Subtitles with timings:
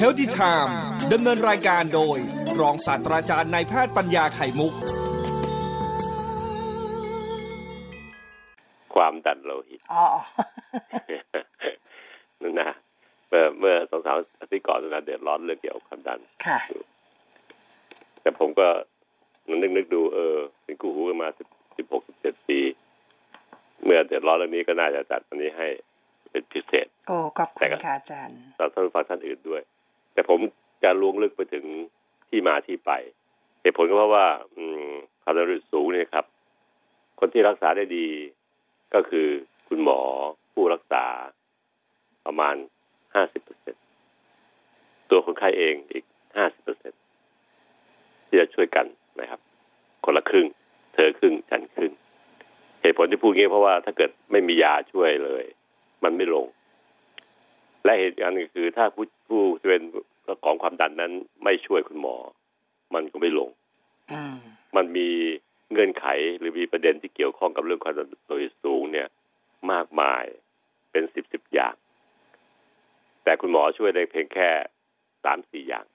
[0.00, 0.72] h e a l t h y Time
[1.12, 2.18] ดำเนินรายการโดย
[2.60, 4.72] รองศาสตราจารย์นายแพทย์ปัญญาไข่มุก
[8.94, 10.04] ความดันโลหิตอ๋อ
[12.42, 12.70] นั่นนะ
[13.28, 16.58] เมื่อเมื่อสองสามอาทิตย์ก่อนนะเดือดร้อนเรื่องเกี่ยวกับความดันค่ะ
[18.20, 18.68] แต่ผมก็
[19.48, 22.60] นึกนึกดู เออเป็นกูหูกันมาสิบสิบหกสิบเจ็ดปี
[23.84, 25.68] เมื่อเดือดร้อนเรื่องนี้ก็น่าจะจัดอันนี้ให้
[26.30, 29.62] เป็นพิเศษ โอ้ขอบคุณค่ะอาจารย์สำหรับท่านผู้ฟังท่านอื่นด้วย
[30.16, 30.40] แต่ผม
[30.82, 31.64] จะลวงลึกไปถึง
[32.28, 32.90] ที่มาที่ไป
[33.60, 36.24] เหตุผลก็เพราะว่า อืมความดันโลหิตสูงเนี่ยครับ
[37.18, 38.06] คนที่รักษาได้ดี
[38.94, 39.26] ก็คือ
[39.68, 40.00] คุณหมอ
[40.52, 41.04] ผู้รักษา
[42.26, 42.54] ประมาณ
[43.14, 43.74] ห้าสิบเปอร์เซ็น
[45.10, 46.04] ตัวคนไข้เองอีก
[46.36, 46.92] ห้าสิบเปอร์เซ็น
[48.26, 48.86] ที่จะช่วยกัน
[49.20, 49.40] นะครับ
[50.04, 50.46] คนละครึ่ง
[50.94, 51.92] เธอครึ่งฉันครึ่ง
[52.82, 55.44] เหตุผลที่พูดงี้เพราะว่าถ้าเกิดไม่มียาช่วยเลย
[56.04, 56.46] มันไม่ลง
[57.86, 59.82] และเหตุการณ์หนึงคือถ้าผู้ผู้ที่เป็น
[60.24, 61.12] เจ้าของความดันนั้น
[61.44, 62.16] ไม่ช่วยคุณหมอ
[62.94, 63.50] มันก็ไม่ลง
[64.12, 64.36] อืม
[64.76, 65.08] มันมี
[65.72, 66.06] เงื่อนไข
[66.38, 69.08] หรือมีประเด็นที่เกี่ยวข้องกับเรื่องความดันโลหิตสูงเนี่ย
[69.72, 70.24] มากมาย
[70.90, 71.74] เป็นสิบสิบอย่าง
[73.24, 74.48] แต่คุณหมอช่วยได้เพียงแค่
[75.24, 75.86] สามสี่อย่าง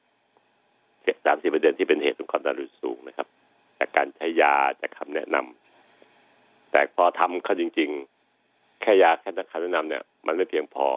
[1.25, 3.27] สามสี่ประเด็นที่เป็นเหตุของความดันโลหิตสูงนะครับ
[3.79, 7.89] จากการใช้ยาจากคำแนะนำแต่พอทำเขาจริง
[8.35, 10.87] ๆ แค่ยาแค่คำแนะนำเนี่ย มันไม่เพียงพอ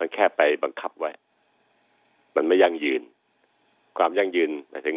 [0.00, 1.10] มันแค่ไปบังคับไว้
[2.36, 3.02] มันไม่ยั่งยืน
[3.98, 4.96] ความยั่งยืนหมายถึง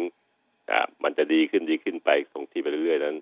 [1.04, 3.16] มันจะดีขึ้นดีขึ้นไปคงที่ไปเรื่อยๆนั้น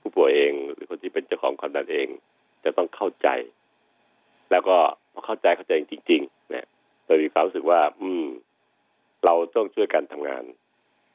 [0.00, 2.08] ผู้ป่วยเองหรือคนที่เป็นเจ้าของความดันเอง
[2.64, 3.28] จะต้องเข้าใจ
[4.50, 4.76] แล้วก็
[5.12, 6.66] พอเข้าใจเข้าใจจริงๆเนี่ย
[7.04, 8.26] โดยมีความรู้สึกว่า อืม
[9.24, 10.44] เราต้องช่วยกันทำงาน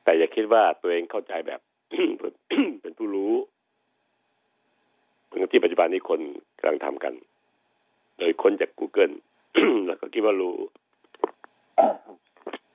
[0.04, 1.60] แต่อย่าคิดว่าตัวเองเข้าใจแบบ
[2.82, 3.34] เป็นผู้รู้
[5.26, 6.20] เหมือนที่ปัจจุบันนี้คน
[6.58, 7.14] กำลังทำกัน
[8.20, 9.14] โดยคนจาก Google
[9.88, 10.56] แล้วก็คิดว่ารู้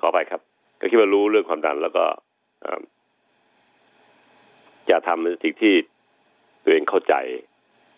[0.00, 0.40] ขอไปครับ
[0.80, 2.04] ก็คิดว่ารู้เรื่องความดัน แล้วก็
[4.90, 5.74] จะทำในสิ่งที่
[6.62, 7.14] ตัวเองเข้าใจ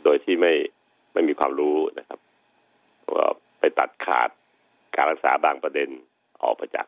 [0.05, 0.53] โดยที่ไม่
[1.13, 2.19] ไม่มีความรู้นะครับ
[3.15, 3.29] ว่า
[3.59, 4.29] ไปตัดขาด
[4.97, 5.89] การรักษาบางประเด็น
[6.43, 6.87] ออกไปจาก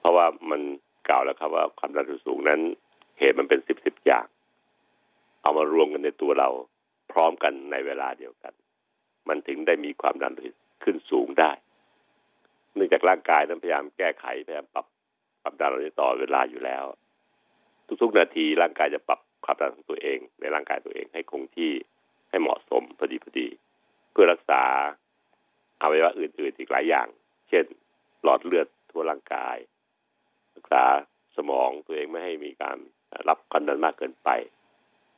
[0.00, 0.60] เพราะว่ามัน
[1.08, 2.60] กล่าวแล้วครับว่าความดันสูงนั้น
[3.18, 4.26] เหตุมันเป็นสิบสิบอย่าง
[5.42, 6.48] เอามารวมกันในตัวเรา
[7.12, 8.52] พร้อมกันในเวลาเดียวกัน
[9.28, 10.54] มันถึงได้มีความดันโลหิต
[10.84, 11.52] ขึ้นสูงได้
[12.74, 14.86] เนื่องจากร่างกายนั้นพยายามแก้ไขพยายามปรับ
[15.42, 16.84] ความดันเรานี้ต่อเวลาอยู่แล้ว
[18.02, 21.72] ทุกๆนาทีร่างกายจะปรับความดันของตัวเอง ในร่างกายตัวเองให้คงที่
[22.30, 23.48] ให้เหมาะสมพอดีพอดี
[24.12, 24.62] เพื่อรักษา
[25.80, 27.06] อวัยวะอื่นๆอีกหลายอย่าง
[27.48, 27.64] เช่น
[28.22, 29.56] หลอดเลือดทั่วร่างกาย
[30.56, 30.84] รักษา
[31.36, 32.78] สมองตัวเองไม่ให้มีการ
[33.28, 34.28] รับความดันมากเกินไป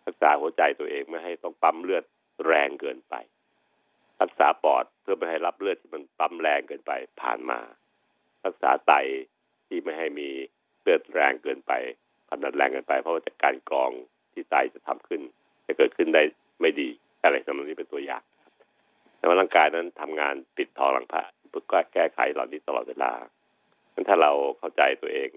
[0.06, 2.04] รักษาหัวใจตัวเองไม่ให้ต้องปั๊มเลือด
[2.47, 3.15] แรงเกินไป
[4.22, 7.59] รักษาปอดเพื่อไม่ให้รับเลือดที่มันปั๊มแรงเกินไปผ่านมา
[8.47, 8.93] รักษาไต
[9.66, 10.28] ที่ไม่ให้มี
[10.82, 11.72] เลือดแรงเกินไป
[12.28, 13.91] ความดันแรงเกินไป เพราะว่าจากการกรอง
[14.32, 15.21] ที่ไตจะทำขึ้น
[15.66, 16.22] จะเกิดขึ้นได้
[16.60, 16.88] ไม่ดี
[17.22, 18.22] อะไรสำหรับนี้เป็นตัวอย่าง
[19.19, 23.12] แต่ว่าร่างกายนั้นทำงานปิดทองหลังพระเพื่อแก้ไขเหล่านี้ตลอดเวลา
[23.93, 25.31] งั้นถ้าเราเข้าใจตัวเอง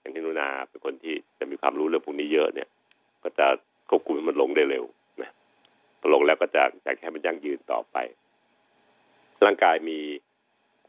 [0.00, 2.68] อย่างที่นุนาเป็นคนที่จะมีความรู้เรื่องพวกนี้เยอะเนี่ย
[3.22, 3.46] ก็จะ
[3.88, 4.84] ควบคุมให้มันลงได้เร็ว
[5.22, 5.30] นะ
[6.00, 7.96] พอลงแล้วก็จะจะแค่มันยั่งยืนต่อไป
[9.44, 9.98] ร่างกายมี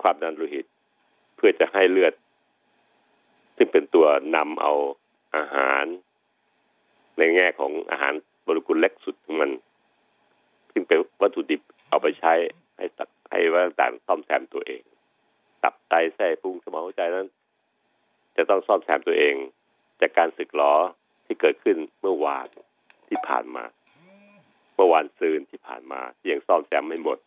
[0.01, 0.65] ความดันโลหิต
[1.35, 2.13] เพื่อจะให้เลือด
[3.57, 4.73] ซึ่งเป็นตัวนำเอา
[5.35, 5.85] อาหาร
[7.17, 8.13] ในแง่ของอาหาร
[8.43, 9.51] โมเลกุลเล็กสุดของมัน
[10.71, 12.33] ซึ่งเป็นวัตถุดิบเอาไปใช้
[12.77, 14.81] ให้สักให้ว่าต่างซ่อมแซมตัวเอง
[15.63, 17.27] ตับไตไส้พุงสมองหัวใจนั้น
[18.35, 19.35] จะต้องซ่อมแซมตัวเอง
[20.01, 20.73] จากการสึกหรอ
[21.25, 22.47] ที่เกิดขึ้นเมื่อวาน
[23.07, 23.63] ที่ผ่านมา
[24.75, 27.17] เมื่อวานซืนที่ผ่านมาที่ยังซ่อมแซมไม่หมด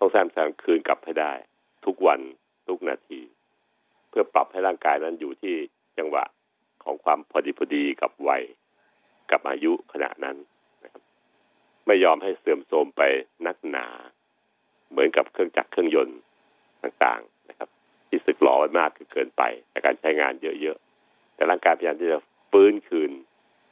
[0.00, 1.32] ต้องแซมแซมคืนกลับให้ได้
[1.86, 2.20] ทุกวัน
[2.68, 3.20] ทุกนาที
[4.08, 5.54] เพื่อปรับให้ร่างกายนั้นอยู่ที่
[5.98, 6.24] จังหวะ
[6.84, 8.42] ของความพอดีพอดีกับวัย
[9.30, 10.36] กับอายุขณะนั้น
[10.84, 11.02] นะครับ
[11.86, 13.02] ไม่ยอมให้เสื่อมโทรมไป
[13.46, 13.86] นักหนา
[14.90, 16.18] เหมือนกับเครื่องจักรเครื่องยนต์
[16.82, 17.68] ต่างๆนะครับ
[18.08, 19.42] ที่สึกหลอไว้มากเกินไป
[19.72, 22.18] จากการใช้งานเยอะๆแต่ร่างกายพยายามที่จะ
[22.50, 23.10] ฟื้นคืน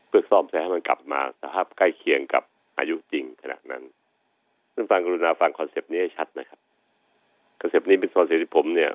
[0.09, 2.43] เพื่อซ่อมแซมให้มันกลับมาสภาพใกล้เคียงกับ
[2.79, 3.83] อายุจริงขณะนั้น
[4.79, 6.61] ซึ่งฟังกรุณาฟัง concept นี้ให้ชัดนะครับ
[7.61, 8.91] concept นี้เป็น concept ที่ผมเนี่ย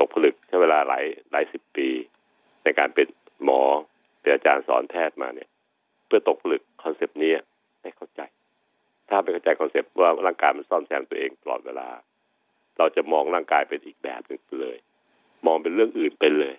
[0.00, 1.88] ตกผลึกใช้เวลาหลายหลายสิบปี
[2.64, 3.06] ในการเป็น
[3.44, 3.60] หมอ
[4.20, 5.48] เป็นอาจารย์สอนแพทย์มาเนี่ย
[6.06, 7.32] เพื่อตกผลึก concept นี้
[7.82, 8.20] ให้เข้าใจ
[9.08, 11.88] ถ้าไปเข้าใจ concept ว่าร่างกายมันซ่อมแซมตัวเองตลอดเวลา
[12.78, 14.76] เราจะมองร่างกายเป็นอีกแบบหนึ่งเลย
[15.46, 16.54] มองเป็นเรื่องอื่นไปเลย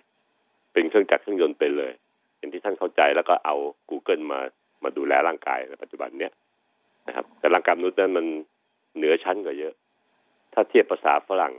[0.72, 1.92] เป็นเครื่องจักรเครื่องยนต์ไปเลย
[2.38, 3.56] อย่างที่ท่านเข้าใจแล้วก็เอา
[3.90, 4.40] Google มา
[4.84, 6.32] มาดูแลร่างกายในปัจจุบันเนี้ย
[7.06, 8.26] นะครับ แต่ร่างกายมนุษย์นั้นมัน
[8.96, 9.74] เหนือชั้นกว่าเยอะ
[10.52, 11.54] ถ้าเทียบภาษาฝรั่ง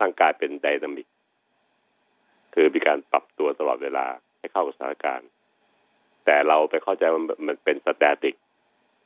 [0.00, 1.08] ร่างกายเป็นไดนามิก
[2.54, 4.06] คือมีการปรับตัวตลอดเวลา
[4.38, 5.28] ให้เข้ากับสถานการณ์
[6.24, 8.36] แต่เราไปเข้าใจว่ามันเป็นสแตติก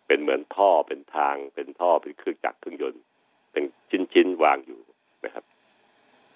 [0.06, 3.02] เป็นเหมือนท่อเป็นทาง เป็นท่อเป็นเครื่องจักรเครื่องยนต์
[3.52, 3.64] เป็น
[4.12, 4.80] ชิ้นๆวางอยู่
[5.24, 5.44] นะครับ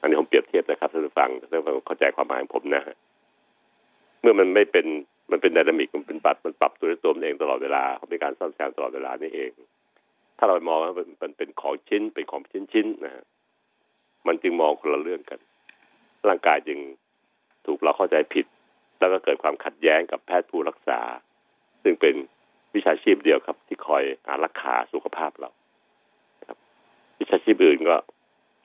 [0.00, 2.96] อันนี้ผมเปรียบเทียบนะครับท่านผู้ฟังท่านผู้ฟังเข้าใจความหมายของผมนะฮะ
[4.20, 4.86] เมื่อมันไม่เป็น
[5.30, 9.50] มันเป็นไดนามิกมันเป็นปรับมันปรับตัวด้วยตัวมันเองตลอดเวลาเขาเป็นการซ่อมแซมตลอดเวลานี่เอง
[10.42, 12.42] ถ้าเรามองว่ามันเป็นของชิ้นเป็นของ
[12.72, 13.24] ชิ้นๆนะฮะ
[14.26, 15.40] มันจึงมองคนละเรื่องกัน
[16.28, 16.78] ร่างกายจึง
[17.66, 18.46] ถูกเราเข้าใจผิด
[18.98, 21.00] แล้วก็เกิดความขัดแย้งกับแพทย์ผู้รักษา
[21.82, 22.14] ซึ่งเป็น
[22.74, 25.50] วิชาชีพเดียวครับ ที่คอยอารักขาสุขภาพเรา
[26.48, 26.58] ครับ
[27.20, 27.96] วิชาชีพอื่นก็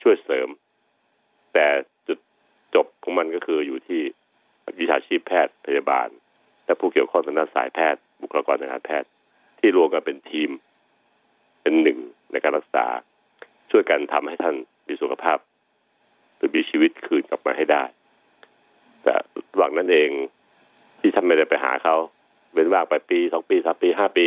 [0.02, 0.48] ช่วยเสริม
[1.54, 1.66] แต่
[2.08, 2.18] จุด
[2.74, 4.00] จบของมันก็คืออยู่ที่
[4.80, 6.08] วิชาชีพแพทย์พยาบาล
[6.66, 9.08] และผู้เกี่ยวข้องทางด้านสายแพทย์ บุคลากรทางการแพทย์
[9.58, 10.50] ที่รวมกันเป็นทีม
[11.66, 12.00] เป็นหนึ่ง
[12.32, 12.86] ในการรักษา
[13.70, 14.56] ช่วยกันทำให้ท่าน
[14.88, 15.38] มีสุขภาพ
[16.36, 17.84] หรือมีชีวิตคืนกลับมาให้ได้
[19.02, 19.14] แต่
[19.56, 20.10] หวังนั้นเอง
[21.00, 21.96] ที่ท่านไม่ได้ไปหาเขา
[22.52, 24.26] เว้นว่างไปปีสองปีสามปีห้าปี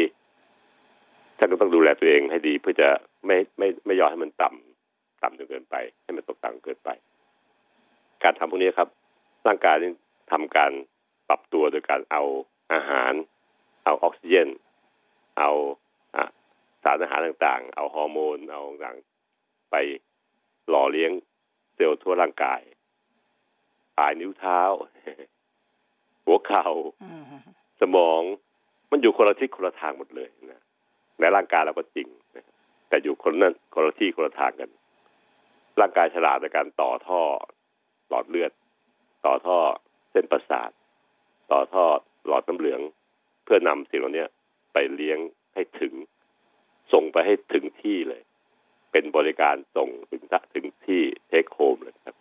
[1.37, 2.89] ท่านก็ต้องดูแลตัวเองให้ดีเพื่อจะ
[3.25, 6.89] ไม่ไม่ไม่ยอมให้มันต่ำต่ำจนเกินไป ให้มันตกต่ำเกินไป
[8.23, 8.89] การทำพวกนี้ครับ
[9.47, 9.91] ร่างกายนี่
[10.31, 10.71] ทำการ
[11.29, 12.23] ปรับตัวโดยการเอา
[12.73, 13.13] อาหาร
[13.85, 14.49] เอาออกซิเจน
[15.39, 18.97] เอาารอาหารต่างๆ เอาฮอร์โมน เอาต่าง
[19.71, 19.75] ไป
[20.69, 21.11] หล่อเลี้ยง
[21.75, 22.61] เซลล์ทั่วร่างกาย
[23.97, 24.59] ปลายนิ้วเท้า
[26.25, 26.67] หัวเข่า
[27.81, 28.21] สมอง
[28.91, 30.61] มันอยู่คนละทิศคนละทางหมดเลยนะ
[31.19, 32.45] ในร่างกายเราก็จริงนะ
[32.89, 34.69] แต่อยู่คนนั้นคนละที่คนละทางกัน
[35.79, 37.21] ร่างกายฉลาดในการต่อท่อ
[38.09, 38.51] หลอดเลือด
[39.25, 39.57] ต่อท่อ
[40.11, 40.69] เส้นประสาท
[41.51, 41.85] ต่อท่อ
[42.27, 42.81] หลอดน้ำเหลือง
[43.43, 44.25] เพื่อนำสิ่งเหล่านี้
[44.73, 45.19] ไปเลี้ยง
[45.53, 45.93] ให้ถึง
[46.93, 48.21] ส่งไปให้ถึงที่เลย
[48.91, 50.21] เป็นบริการส่งถึง
[50.53, 52.15] ถึงที่เทคโฮมเลยครับ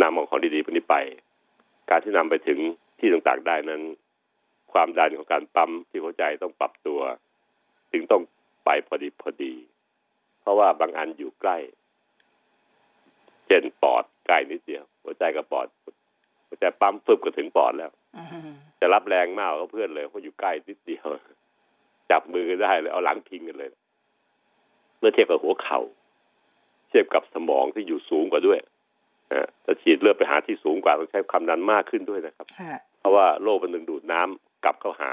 [0.00, 0.96] นำเอาของดีๆพวกนี้ไป
[1.90, 2.58] การที่นำไปถึง
[2.98, 3.82] ที่ต่างๆได้นั้น
[4.72, 7.00] ความดันของการปั๊มที่หัวใจต้องปรับตัว
[7.92, 8.22] ถึงต้อง
[8.64, 9.54] ไปพอดีพอดี
[10.40, 11.58] เพราะว่าบางอันอยู่ใกล้
[13.46, 15.66] เช่นปอดใกล้นิดเดียว หัวใจกับปอด
[16.46, 18.50] หัวใจปั๊มฟึบก็ถึงปอดแล้วอืม
[18.80, 21.06] จะรับแรงมากกว่าเพื่อนเลยเพราะอยู่ใกล้นิดเดียว
[22.10, 23.70] จับมือกันได้เลยเอาหลังพิงกันเลย
[25.00, 25.80] เมื่อเทียบกับหัวเขา่า
[26.88, 28.58] เทียบกับสมองที่อยู่สูงกว่าด้วย
[29.32, 35.12] นะจะฉีดเลือดไปหาที่สูงกว่าต้องใช้ความดันมากขึ้นด้วยนะครับฮะเพราะว่าโลกมันดึงดูดน้ำกลับเข้าหา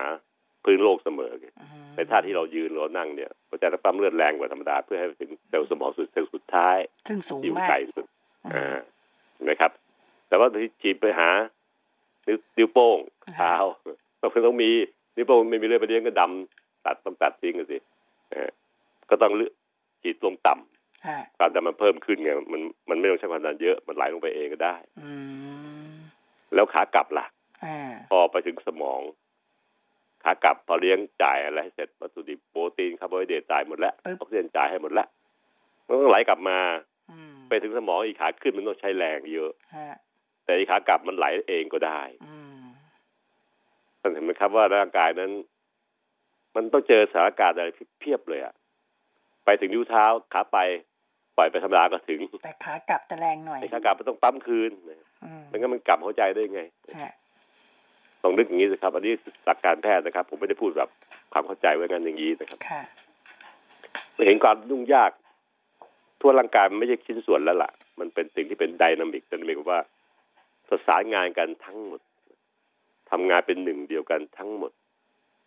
[0.63, 8.05] พื้นโลกเสมอไงอืมในท่าที่เรายืนเรานั่งเนี่ยหัวใจต้องปั๊มเลือดแรงกว่าธรรมดาเพื่อให้ไปถึงเซลล์สมองสุดเซลล์สุดท้ายซึ่งสูงที่อยู่มากไกลสุด
[8.45, 8.77] อืมอ่า
[9.49, 9.71] นะครับ
[10.27, 11.29] แต่ว่าที่ฉีดไปหา
[12.27, 12.97] นิ้วนิ้วโป้ง
[13.35, 13.53] เท้า
[14.21, 14.69] ต้องต้องมี
[15.15, 17.77] นิ้วโป้งไม่มีเลือดไปเลี้ยงก็ดำตัดต้องตัดทิ้งกันสิ
[18.31, 18.49] เออ
[19.09, 19.31] ก็ต้อง
[20.01, 25.11] เลือดฉีดลงต่ำฮะความดันมันเพิ่มขึ้นไงมันมันไม่ต้องใช้ความดันเยอะมันไหลลงไปเองก็ได้ อื
[25.89, 25.93] ม
[26.53, 27.25] แล้วขากลับล่ะ
[27.65, 29.01] อ่าพอไปถึงสมอง
[30.23, 35.07] ขากลับพอเลี้ยงจ่ายอะไรให้เสร็จวัตถุดิบโปรตีนคาร์โบไฮเดรตจ่ายหมดแล้วออกซิเจนจ่ายให้หมดแล้ว
[35.85, 36.57] มันต้องไหลกลับมา
[37.11, 39.95] อืมไปถึงสมองอีกขาขึ้นมันต้องใช้แรงเยอะฮะ
[40.43, 42.61] แต่อีกขากลับมันไหลเองก็ได้อืม
[43.99, 45.31] ท่านเห็นไหมครับว่าร่างกายนั้น
[46.55, 48.53] มันต้องเจอสถานการณ์อะไรที่เพียบเลยอะ
[49.47, 50.57] ไปถึงนิ้วเท้าขาไป
[51.37, 54.71] ปล่อยไปธรรมดาก็ถึง แต่ขากลับจะแรงหน่อยไอ้ขากลับมันต้องปั๊มคืน
[55.25, 56.61] อืมไม่งั้นมันกลับหัวใจได้ไง
[57.01, 57.13] ฮะ
[58.23, 59.13] ต้องนึกอย่างนี้สิครับ อันนี้
[59.45, 60.89] หลักการแพทย์นะครับ ผมไม่ได้พูดแบบ
[61.33, 62.81] ความเข้าใจไว้งั้นอย่างนี้นะครับค่ะ
[64.25, 65.11] เห็นความยุ่งยาก
[66.21, 69.81] ทั่วร่างกายมันไม่ใช่ชิ้นส่วนแล้วล่ะ มันเป็นสิ่งที่เป็นไดนามิกไดนามิกว่า
[70.67, 72.01] ประสานงานกันทั้งหมด
[73.11, 74.71] ทำงานเป็นหนึ่งเดียวกันทั้งหมด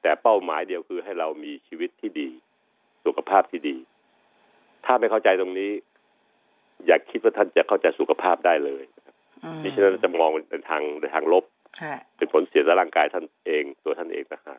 [0.02, 2.28] แต่เป้าหมายเดียวคือให้เรามีชีวิตที่ดี
[3.04, 3.76] สุขภาพที่ดี
[4.87, 5.70] ถ้าไม่เข้าใจตรงนี้
[6.87, 11.44] อย่าคิดว่าท่านจะเข้าใจสุขภาพได้เลยนะครับอืมดิฉันจะมองในทางในทางลบ
[11.84, 14.58] ฮะเป็นผลเสียต่อร่างกายท่านเองตัวท่านเองนะฮะ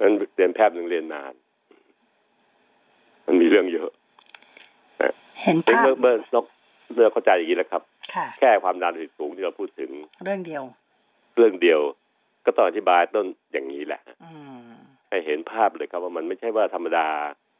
[0.00, 1.34] นั้นเรียนแพทย์หนึ่งเรียนนาน
[3.26, 3.90] มันมีเรื่องเยอะ
[5.42, 6.42] เห็นเมื่ภาพอเมื่อเมื่อ
[6.94, 7.82] เมื่อเข้าใจอย่างนี้แล้วครับ
[8.14, 9.90] ค่ะแค่ความดันโลหิตสูงที่เราพูดถึง
[10.24, 10.62] เรื่องเดียว
[11.36, 11.80] เรื่องเดียว
[12.46, 14.32] ก็ต้องอธิบายต้นอย่างนี้แหละอื
[14.66, 14.74] ม
[15.14, 17.08] ให้เห็นภาพเลยครับว่ามันไม่ใช่ว่าธรรมดา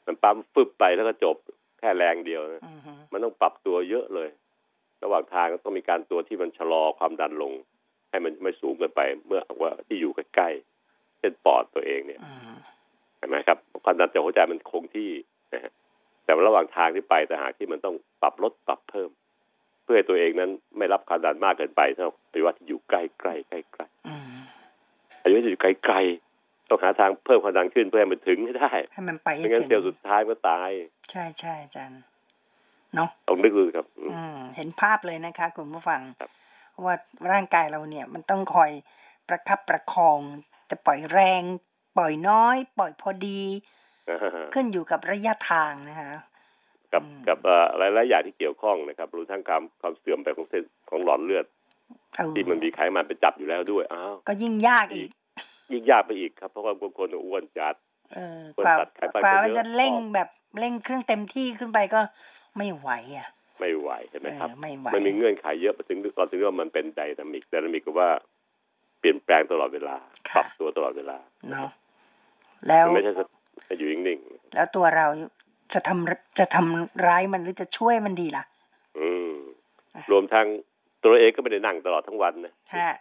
[0.07, 1.37] มันปั๊มฟึบไปแล้วก็จบ
[1.79, 4.29] แค่แรงเดียวนะอืมฮึมันต้องปรับตัวเยอะเลย
[5.03, 7.53] ระหว่างทางก็ต้องมีการตัวที่มันชะลอความดันลง
[8.11, 12.57] ให้มันไม่สูงเกินไป เมื่อว่าที่อยู่ใกล้ๆเช่นปอดตัวเองเนี่ยอืม
[13.19, 15.11] เห็นไหมครับความดันจากหัวใจมันคงที่
[15.55, 15.73] นะฮะ
[16.25, 19.11] แต่ว่าระหว่างทางที่ไปแต่หากที่มันต้องปรับลดปรับเพิ่ม
[19.83, 24.27] เพื่อให้ตัวเองนั้นไม่รับความดันมากเกินไปเท่าไปว่าที่อยู่ใกล้ใกล้ใกล้ใกล้อืม
[25.23, 26.34] อายุที่อยู่ไกลๆ
[26.69, 30.71] ต้องหาทางเพิ่มความดันขึ้นเพื่อให้มันถึงให้ได้ ให้มันไปให้ไม่งั้นถึงเซลล์สุดท้ายก็ตาย
[31.11, 32.01] ใช่ใช่อาจารย์
[32.95, 36.31] เนาะลองนึกดูครับอืมอืมเห็นภาพเลยนะคะคุณผู้ฟังครับ
[36.85, 36.95] ว่า
[37.33, 38.71] ร่างกายเราเนี่ยมันต้องคอย
[39.29, 40.19] ประคับประคอง
[40.71, 41.43] จะปล่อยแรง
[41.97, 43.43] ปล่อยน้อย ปล่อยพอดี
[44.55, 46.13] ขึ้นอยู่กับระยะทางนะคะ
[46.93, 51.47] กับอืมกับเอ่อหลายๆอย่างที่เกี่ยวข้องนะครับรวมทั้งความความเสื่อมไปของเส้นของหลอดเลือด
[52.17, 55.11] เออที่มันมีไขมันไปจับอยู่แล้วด้วยอ้าวก็ยิ่งยากอีก
[55.73, 57.75] ยิ่งยากไปอีกครับ เพราะว่าบางคนอ้วนจัด
[58.15, 60.29] เออคนกว่าตัดไขมันกว่าไปมันเยอะจะเร่งออกแบบ
[60.59, 62.01] เร่งเครื่องเต็มที่ขึ้นไปก็
[62.57, 63.29] ไม่ไหวอะ
[63.61, 68.11] ไม่ไหวใช่ไหมครับเออไม่ไหวมันมีเงื่อนไขเยอะถึงตอนถึงว่ามันเป็นไดนามิกไดนามิกก็ว่า
[69.01, 69.97] เปลี่ยนแปลงตลอดเวลา
[70.31, 71.19] ค่ะปรับตัวตลอดเวลา
[71.51, 71.71] เนาะ
[72.69, 73.13] แล้วมันไม่ใช่
[73.69, 74.19] จะอยู่นิ่ง
[74.55, 75.07] แล้วตัวเรา
[75.73, 79.35] จะทำจะทำร้ายมันหรือจะช่วยมันดีล่ะๆอืม
[80.11, 80.47] รวมทั้ง
[81.05, 82.93] ตัวเองก็ไม่ได้นั่งตลอดทั้งวันนะฮะ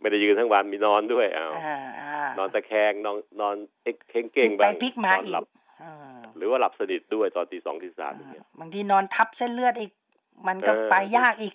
[0.00, 5.46] ไม่ได้ยืนทั้งวันมีนอนด้วยอ้าวอ่าอ่านอนตะแคงนอนนอนเอ็กเข่งพลิเก่งกไปบ้างพลิกมานอนอีหลักบ
[5.82, 5.94] อ่า
[6.36, 9.92] หรือว่าหลับสนิทด้วยตอนตีสองตีสามอย่างอ่าเงี้ยบางทีนอนทับเส้นเลือดอีก
[10.46, 11.54] มันก็เออไปยากอีก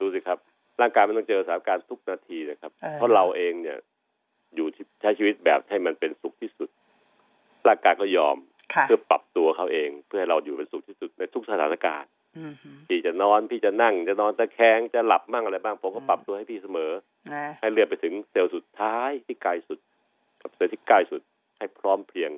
[0.00, 0.38] ดูสิครับ
[0.80, 3.78] ร่างกายมันต้องเจอสถานการณ์ทุกนาทีนะครับเออเพราะเราเองเนี่ย
[4.56, 6.70] อยู่ที่ใช้ชีวิตแบบให้มันเป็นสุขที่สุด
[7.68, 8.36] ร่างกายก็ยอม
[8.74, 12.17] ค่ะเพื่อปรับตัวเขาเอง เพื่อให้เราอยู่เป็นสุขที่สุดในทุกสถานการณ์อืมฮึ
[12.88, 16.90] พี่จะนอนพี่จะนั่งจะนอนตะแคงจะหลับมั่งอะไรบ้าง ผมก็ปรับตัวให้พี่เสมอ
[17.32, 19.78] นะให้เลือดไปถึงเซลล์สุดท้ายที่ไกลสุด
[20.42, 21.22] กับเซลล์ที่ใกล้สุด
[21.58, 22.30] ให้พร้อมเพรียง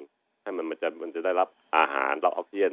[0.43, 2.73] ให้มันมันจะมันจะได้รับอาหารรับออกซิเจน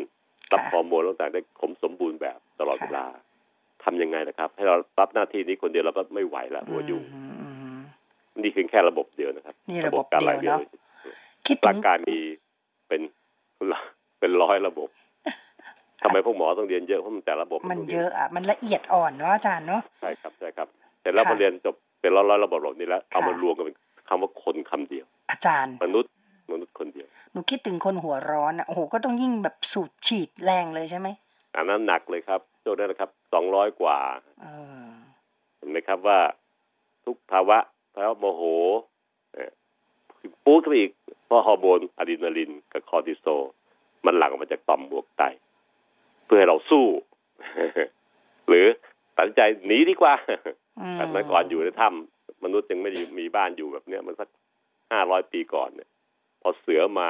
[0.51, 3.05] รับฮอร์โมนต่างๆได้คมสมบูรณ์แบบตลอดเวลา
[3.83, 7.81] ทำยังไงนะครับ ให้เรารับหน้าที่นี้คนเดียวเราก็ไม่ไหวละหัวยุ่งอืมอืมอืม
[8.43, 10.75] นี่เพียงแค่ระบบเดียวนะครับ นี่ระบบการไหลเดียวเวียนเน
[11.09, 11.15] อะ
[11.47, 12.17] คิดถึร่างงกายมี
[12.87, 13.01] เป็น
[14.19, 14.89] เป็นร้อยระบบ
[16.01, 20.67] ทำไมพวกหมอต้องเรียนเยอะเพราะมันแต่ระบบมันต้งรีเยอะอะมันละเอียดอ่อนเนาะอาจารย์เนาะใช่ครับใช่ครับ
[21.01, 23.75] เสร็จแล้วค่ะพอเรียนจบเป็นร้อยร้อยๆระบบนี้แล้วเอาค่ะมารวมกันเป็น
[24.07, 26.11] คำว่าคนคำเดียว อาจารย์ มนุษย์
[26.51, 31.07] มนุษย์คนเดียวหนูคิดถึงคนหัวร้อนอะโอ้โหก็ต้องยิ่งแบบสูบฉีดแรงเลยใช่ไหม
[31.55, 33.99] อันนั้นหนักเลยครับโจ้ได้นะครับสองร้อยกว่า
[34.41, 34.47] เอ
[34.81, 34.85] อ
[35.57, 36.19] เห็นไหมครับว่า
[37.05, 37.57] ทุกภาวะ
[37.95, 38.43] ภาวะโมโห
[39.33, 39.51] เอ่อ
[40.45, 40.91] ปูดเข้าไปอีก
[41.25, 43.41] เพราะฮอร์โมนอะดรีนาลินกับคอร์ติโซล
[44.05, 45.23] มันหลั่งออกมาจากต่อมหมวกไต
[46.27, 46.85] เพื่อให้เราสู้
[48.47, 48.65] หรือ
[49.15, 50.13] ตัดสินใจหนีดีกว่า
[50.79, 54.29] อืมแต่เมื่อก่อนอยู่ในถ้ำมนุษย์ยังไม่ได้มีบ้านอยู่แบบเนี้ยมันสัก
[54.91, 55.89] ห้าร้อยปีก่อนเนี่ย
[56.41, 57.09] พอเสือมา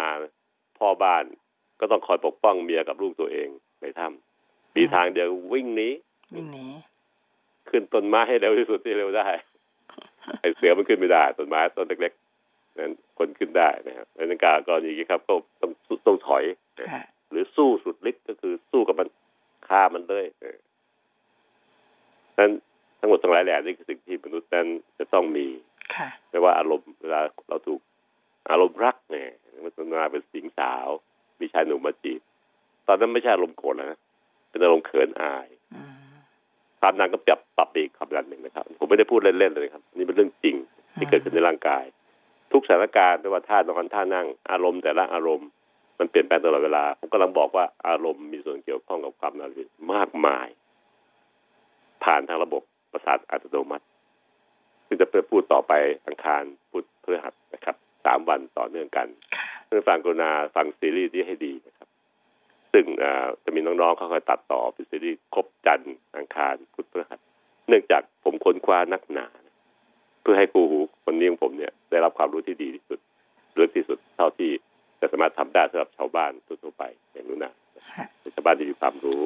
[0.80, 1.24] พ่อบ้าน
[1.80, 3.48] ก็ต้องคอยปกป้องเมียกับลูกตัวเอง
[3.82, 5.90] ในถ้ำมีทางเดียววิ่งหนี
[6.36, 6.68] วิ่งหนี
[7.70, 9.28] ขึ้นต้นไม้ให้เร็วที่สุดที่เร็วได้
[10.40, 15.72] ไอเสือมันขึ้นไม่ได้ต้นไม้ต้นเล็กๆนั้นคนขึ้นได้นะครับในการกรณีนี้ครับก็ต้อง
[16.06, 16.44] ต้องถอย
[16.94, 19.08] ค่ะ หรือสู้สุดฤทธิ์ก็คือสู้กับมัน
[19.68, 20.58] ฆ่ามันเลยเออ
[22.38, 22.52] นั้น
[23.00, 24.68] ทั้งหมดทั้งหลายแหล่นี่คือสิ่งที่มนุษย์นั้น
[25.00, 25.48] จะต้องมี
[25.96, 27.20] ค่ะไม่ว่าอารมณ์เวลา
[27.50, 27.80] เราถูก
[28.52, 29.30] อารมณ์รักเนี่ย
[29.66, 30.88] มันจะมาเป็นสิงสาว
[31.40, 32.22] มีชายหนุ่มมาจีบ
[32.88, 34.00] ตอนนั้นไม่ใช่อารมณ์โกรธแล้วนะ
[34.50, 35.94] เป็นอารมณ์เขินอายอืม
[36.82, 40.56] ความดันก็ปรับปรับไปอีกความดันหนึ่งนะครับ ผมไม่ได้พูดเล่นๆเลยครับ นี่เป็นเรื่องจริง
[40.96, 41.84] ที่เกิดขึ้นในร่างกาย
[42.52, 45.50] ทุกสถานการณ์ไม่ว่าท่านอนท่านั่ง อารมณ์แต่ละอารมณ์
[46.00, 50.48] มันเปลี่ยนแปลงตลอดเวลา ผมกำลังบอกว่าอารมณ์มีส่วนเกี่ยวข้องกับความดันโลหิตมากมาย
[52.04, 52.62] ผ่านทางระบบ
[52.92, 53.86] ประสาทอัตโนมัติ
[54.88, 55.74] ซึ่งจะไปพูดต่อไป
[56.08, 57.76] อังคารพุธพฤหัสนะครับ
[58.06, 61.88] สามวันต่อเนื่องกันค่ะเพื่อนฟังกรุณาฟังซีรีส์ที่ให้ดีนะครับ
[62.74, 67.20] ซึ่งอ่าจะมีน้องๆเขาคอยตัดต่อเป็นซีรีส์ครบจันทร์อังคารพุธพฤหัส
[67.68, 69.28] เนื่องจากผมค้นคว้านักหนา
[70.22, 73.00] เพื่อให้ครูหูคนนี้ของผมเนี่ย ได้รับความรู้ที่ดีที่สุด
[73.60, 74.52] ลึกที่สุดเท่าที่
[75.00, 77.52] จะสามารถทำได้สำหรับชาวบ้านทั่วๆไปอย่างนุนา
[77.90, 79.22] ค่ะเป็นชาวบ้านที่มีความรู้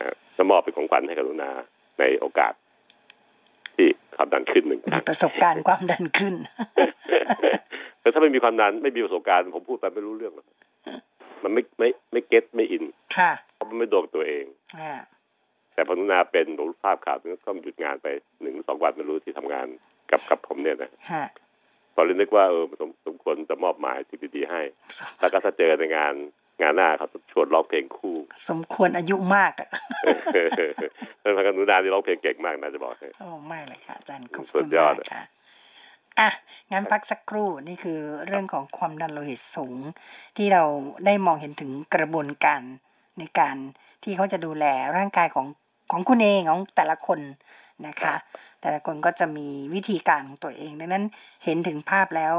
[0.00, 1.50] อ่าจะมอบเป็นของขวัญให้กับนุนา
[2.00, 2.52] ในโอกาส
[3.74, 6.34] ที่ความดันขึ้นหนึ่งคมีรั้งประสบการณ์ความดันขึ้น
[8.00, 10.46] แต่ถ้าไม่มีความดันไม่มีประสบการณ์ผมพูดไปไม่รู้เรื่องหรอก
[11.42, 12.84] มันไม่ไม่ไม่เก็ตไม่อิน
[13.16, 14.44] ค่ะเพราะมันไม่โดนตัวเอง
[14.78, 14.94] อ่า
[15.74, 18.06] แต่พอนุนาเป็นผมรู้ภาพข่าวต้องหยุดงานไป
[18.42, 19.66] หนึ่งสองวันไม่รู้ที่ทำงาน
[20.10, 20.90] กับกับผมเนี่ยนะ
[21.94, 24.62] ฮะตอนนี้นึกว่าเออสมสมควรจะมอบหมายสิ่งดีๆให้
[25.20, 26.14] แล้วก็ถ้าเจอในงาน
[26.62, 28.16] งานหน้าเขาจะชวนร้องเพลงคู่
[28.48, 29.68] สมควรอายุมากอะ
[31.20, 35.22] แล้วพนุนาที่ร้องเพลงเก่งมากนะจะบอกให้โอ้ไม่เลยค่ะอาจารย์ขอบสุคุดณยอมาดกค่ะ
[36.20, 36.30] อะ
[36.72, 39.78] งั้นพักสักครู่นี่คือเรื่องของความดันโลหิตสูง
[40.36, 40.62] ที่เรา
[41.06, 42.60] ได้มองเห็นถึงกระบวนการ
[43.18, 43.56] ในการ
[44.02, 44.64] ที่เขาจะดูแล
[44.96, 45.46] ร่างกายของ
[45.92, 47.20] ของคุณเองของแต่ละคน
[47.86, 48.14] นะคะ
[48.64, 51.04] แต่ละคนก็จะมีวิธีการของตัวเอง ดังนั้น
[51.44, 52.34] เห็นถึงภาพแล้ว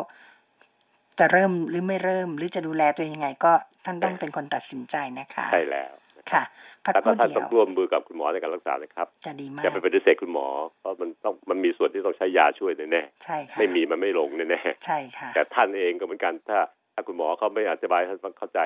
[1.19, 3.51] จะเริ่มหรือไม่เริ่ม หรือจะดูแลตัวเองยังไง ก็
[3.85, 5.91] ท่านต้องเป็นคนตัดสินใจนะคะใช่แล้ว
[6.31, 6.43] ค่ะ
[6.85, 10.47] พักแต่ครู่ท่านเดียต้องวร่วมมือกับคุณหมอในการรักษานะครับจะดีมาอย่ากไปปฏิเสธคุณหมอ
[10.79, 16.59] เพราะมันต้องมันมีส่วนที่ต้องใช้ยาช่วยแน่ใช่ค่ะๆไม่มีมันไม่ลงแน่ใช่ค่ะๆแต่ท่านเองก็เหมือนกันถ้า
[16.93, 18.59] ถ้าคุณหมอเขาไม่อธิบายให้ท่านเข้าใจ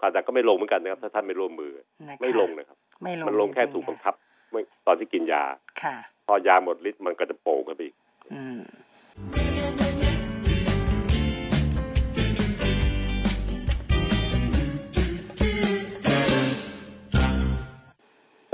[0.00, 1.72] ความดันก็ไม่ลงเหมือนกันนะครับ ถ้าท่านไม่ร่วมมือ
[2.08, 4.14] นะคะไม่ลงนะครับ ไม่ลงมันลงแค่จริๆถูกบังคับ
[4.50, 5.44] ไม่ตอนที่กินยา
[5.82, 7.96] ค่ะพ อยาหมดฤทธิ์มันก็จะโป่งขึ้นไปอีก
[8.32, 8.60] อืม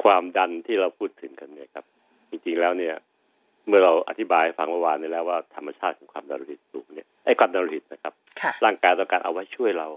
[0.02, 1.84] ความดันที่เราพูดถึงกันเนี่ยครับ
[2.30, 2.94] จริงๆแล้วเนี่ย
[3.66, 9.88] เมื่อเราอธิบายให้ฟังเมื่อวานนี้แล้วว่าธรรมชาติของความดันโลหิตสูงเนี่ยไอ้ความดันโลหิตนะครับค่ะร่างกายต้องการเอาไว้ช่วยเรา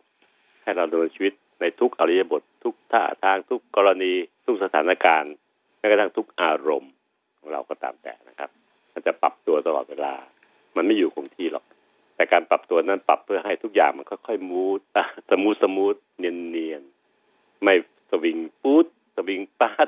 [0.64, 4.14] ให้เราดำเนินชีวิตในทุกอิริยาบถทุกท่าทางทุกกรณี
[4.46, 5.34] ทุกสถานการณ์
[5.78, 6.92] แม้กระทั่งทุกอารมณ์
[7.50, 8.50] ของเราก็ตามแต่นะครับ
[8.94, 10.14] มันจะปรับตัวตลอดเวลา
[10.76, 11.66] มันไม่อยู่คงที่หรอก
[12.16, 14.80] แต่การปรับตัวนั้นปรับเพื่อให้ทุกอย่างมันค่อยๆ smooth
[15.30, 16.84] smooth smooth เนียนเนียน
[17.64, 17.74] ไม่
[18.10, 19.88] สวิงปูดสวิงปาด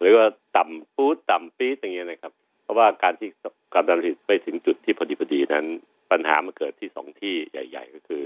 [0.00, 2.32] หรือว่าต่ำปูดต่ำปี๊ดอย่างเงี้ยนะครับ
[2.62, 3.28] เพราะว่าการที่
[3.72, 5.66] ความดันโลหิตไปถึงจุดที่พอดีพอดีนั้น
[6.10, 8.24] ปัญหามันเกิดที่สองที่ใหญ่ ๆ ก็คือ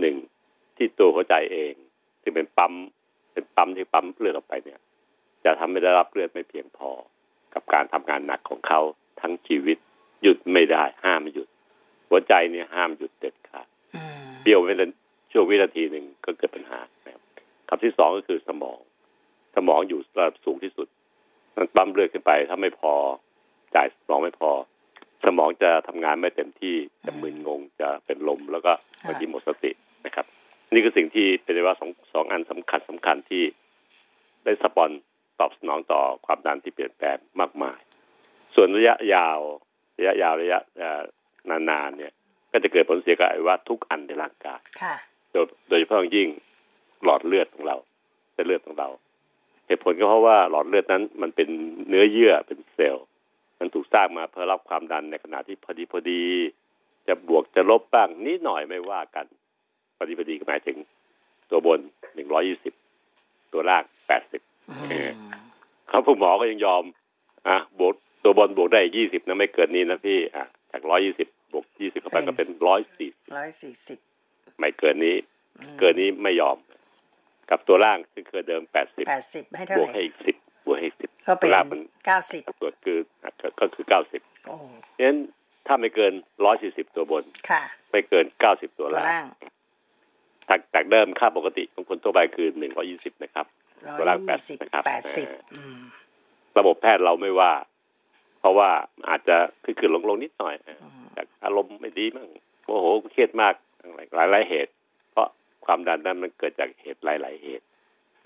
[0.00, 0.16] หนึ่ง
[0.76, 1.74] ที่ตัวหัวใจเอง
[2.22, 2.72] ที่เป็นปั๊ม
[3.32, 4.80] เป็นปั๊มที่ปั๊มเลือดออกไปเนี่ย
[5.44, 6.90] จะทำให้ได้รับเลือดไม่เพียงพอ
[7.56, 8.80] กับการทำงานหนักของเขา
[9.20, 9.78] ทั้งชีวิต
[10.22, 11.48] หยุดไม่ได้ ห้ามไม่หยุด
[12.08, 14.90] หัวใจเนี่ยห้ามหยุดเด็ดขาดอืมเบี้ยวไปเป็น
[15.32, 17.22] ช่วงวินาทีหนึ่งก็เกิดปัญหานะครับ
[17.68, 18.78] คำที่สองก็คือสมอง
[19.56, 20.88] สมองอยู่ระดับสูงที่สุด
[21.56, 22.92] มันปั๊มเลือดขึ้นไป ถ้าไม่พอ
[23.74, 24.50] จ่ายสมองไม่พอ
[25.24, 28.72] สมองจะทำงานไม่เต็มที่จะมึนงงจะเป็นลมแล้วก็
[29.06, 29.70] บางทีหมดสติ
[30.06, 30.26] นะครับ
[30.72, 33.42] นี่คือสิ่งที่เป็นว่าสองสองอันสำคัญสำคัญที่
[34.44, 34.90] ได้สปอน
[35.40, 37.78] ตอบสนองต่อความดันที่เปลี่ยนแปลงมากมาย
[38.54, 39.38] ส่วนระยะยาว
[39.98, 41.02] ระยะยาวระยะเอ่อ
[41.70, 42.12] นานๆเนี่ย
[42.50, 44.94] ก็จะเกิดผลเสียกับอวัยวะทุกอันในร่างกายค่ะ
[45.32, 46.28] โดยโดยเฉพาะอย่างยิ่ง
[47.04, 47.76] หลอดเลือดของเรา
[48.32, 48.88] เส้นเลือดของเรา
[49.66, 51.48] เหตุผลก็เพราะว่าหลอดเลือดนั้น มันเป็น
[51.88, 53.06] เนื้อเยื่อเป็นเซลล์
[53.58, 56.22] มันถูกสร้างมาเพื่อรับความดันในขณะที่พอดีพอดี
[57.08, 59.26] จะบวกจะลบบ้างนิดหน่อยไม่ว่ากัน
[59.96, 60.76] พอดีพอดีก็หมายถึง
[61.50, 61.80] ตัวบน
[62.14, 62.74] หนึ่งร้อยี่สิบ
[63.52, 64.55] ตัวล่างแปดสิบอืม
[65.88, 66.82] เขาผู้หมอก็ยังยอม
[67.48, 73.98] อะบวกตัวบนบวกได้ยี่สิบนะไม่เกินนี้นะพี่อะจากร้อยี่สิบบวกยี่สิบเข้าไปก็เป็นร้อยสี่ร้อยสี่สิบ
[74.58, 75.16] ไม่เกินนี้
[75.60, 76.56] อืมเกินนี้ไม่ยอม
[77.50, 84.56] กับตัวล่างซึ่งเคยเดิมแปดสิบแปดสิบให้เท่าบไหวกร่ให้อีกสิบบวกให้อีกสิบก็เป็นตัวล่างมันเก้าสิบตัวคืออะก็ก็คือเก้าสิบโอ้
[84.94, 85.18] เพราะฉะนั้น
[85.66, 86.12] ถ้าไม่เกิน
[86.44, 89.26] ร้อยสี่สิบตัวบนค่ะ ไม่เกินเก้าสิบตัวตัวล่างล่าง
[90.48, 93.46] จากจากเดิมค่าปกติของคนทั่วไปคือหนึ่งร้อยี่สิบนะครับ
[93.84, 95.78] ร้ตัวอยล่างยี่สิบ80นะครับแปดสิบอ่าอืม
[96.58, 97.52] ระบบแพทย์เราไม่ว่า
[98.40, 98.68] เพราะว่า
[99.08, 102.28] อาจจะคือคือลงลงๆนิดหน่อยอะอืมจากอารมณ์ไม่ดีมั่ง
[102.64, 103.54] โมโหเครียดมาก
[104.14, 104.72] หลายหลายๆเหตุ
[105.12, 105.28] เพราะ
[105.64, 107.64] ความดันนั้นมันเกิดจากเหตุหลายๆเหตุ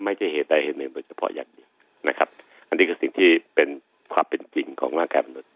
[0.03, 1.69] ไม่ใช่เหตุใดเหตุหนึ่งโดยเฉพาะอย่างเดียว
[2.07, 2.29] นะครับ
[2.69, 3.69] อันนี้คือสิ่งที่เป็น
[4.13, 5.51] ความเป็นจริงของร่างกายมนุษย์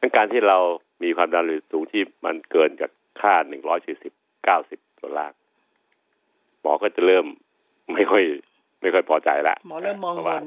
[0.00, 0.58] ดังการที่เรา
[1.02, 4.12] มีความดันโลหิตสูงที่มันเกินจากค่าหนึ่งร้อยสี่สิบ
[4.44, 5.32] เก้าสิบตัวล่าง
[6.60, 7.26] หมอก็จะเริ่ม
[7.94, 8.24] ไม่ค่อย
[8.80, 10.44] ไม่ค่อยพอใจละหมอเริ่มมองพราะบว่าน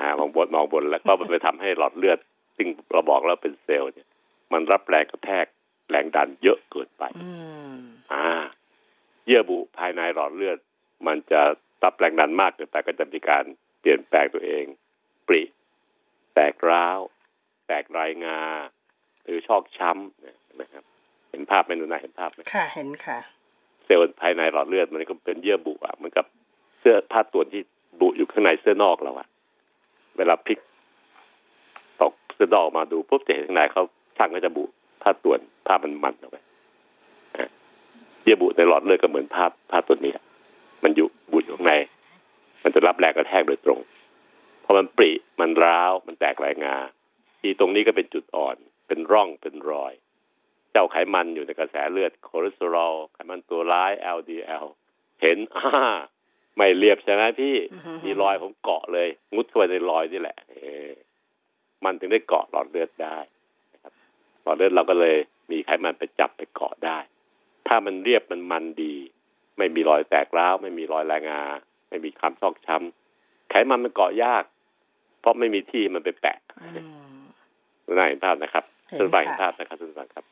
[0.00, 2.18] อ่ามองบนมองบนแล้วก็มันไปทำให้หลอดเลือด
[2.56, 4.08] ซึ่งเราบอกแล้วเป็นเซลล์เนี่ย
[4.52, 5.46] มันรับแรงกระแทก
[5.90, 7.30] แรงดันเยอะเกินไปอื
[7.74, 7.76] ม
[8.12, 8.26] อ่า
[9.26, 10.58] เยื่อบุภายในหลอดเลือด
[11.06, 11.40] มันจะ
[11.84, 13.44] รับแรงดันมากเกินไปก็จะมีการ
[13.80, 14.64] เปลี่ยนแปลงตัวเอง
[15.28, 15.42] ปริ
[16.34, 16.98] แตกร้าว
[17.66, 18.40] แตกรายงา
[19.24, 20.84] หรือชอกช้ำเนี่ยนะครับ
[21.30, 23.18] เห็นภาพไหมหนูนายเห็นภาพไหมค่ะเห็นค่ะ
[23.84, 26.26] เซลล์ภายในหลอดเลือดมันก็เป็นเยื่อบุอะเหมือนกับ
[26.82, 27.62] เสื้อผ้าตัวที่
[28.00, 29.28] บุอยู่ข้างในเสื้อนอกเราอะ
[30.18, 30.58] เวลาพลิก
[32.02, 33.82] ตกเสื้อนอกออกมาดูปุ๊บจะเห็นข้างในเขา
[34.16, 34.64] ช่างก็จะบุ
[35.02, 35.34] ผ้าตัว
[35.66, 36.36] ผ้ามันมันออกไป
[38.22, 40.12] เยื่อบุในหลอดเลือดก็เหมือนผ้าผ้าตัวนี้
[40.82, 41.74] มันอยู่บุอยู่ข้างใน
[42.62, 43.80] มันจะรับแรงกระแทกโดยตรง
[44.64, 46.76] พอมันปริมันร้าวมันแตกรายงา
[47.40, 48.56] ทีตรงนี้ก็เป็นจุดอ่อน
[48.88, 49.92] เป็นร่องเป็นรอย
[50.72, 54.66] เจ้าไขมันอยู่ในกระแสเลือดคอเลสเตอรอลไขมันตัวร้าย LDL
[55.22, 55.68] เห็นอ่า
[56.56, 60.54] ไม่เรียบใช่ไหมพี่อือฮึมีรอยผมเกาะเลยงุดเข้าไปในรอยนี่แหละเอ
[60.86, 60.88] อ
[61.84, 63.16] มันถึงได้เกาะหลอดเลือดได้
[63.72, 63.92] นะครับ
[64.42, 65.16] หลอดเลือดเราก็เลย
[65.50, 66.98] มีไขมันไปจับไปเกาะได้
[67.68, 68.94] ถ้ามันเรียบมันมันดี
[69.56, 71.42] ไม่มีรอยแตกร้าวไม่มีรอยลายงา
[71.88, 74.44] ไม่มีความชอกช้ำำไขมันมันเกาะยาก
[75.20, 76.82] เพราะไม่มีที่มันไปแปะอื
[77.18, 80.24] มน่าเห็นภาพนะครับเห็นท่านผู้ฟังค่ะเห็นภาพนะครับท่านผู้ฟังครับ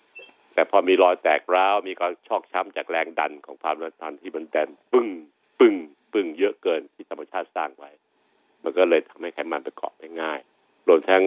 [0.54, 5.08] แต่พอมีรอยแตกร้าวมีการชอกช้ำจากแรงดันของความดันที่มันแดนปึ้ง
[5.58, 5.74] ปึ้ง
[6.12, 7.90] ปึ้งเยอะเกินที่ธรรมชาติสร้างไว้
[8.62, 10.40] มันก็เลยทำให้ไขมันไปเกาะได้ง่าย
[10.88, 11.22] รวมทั้ง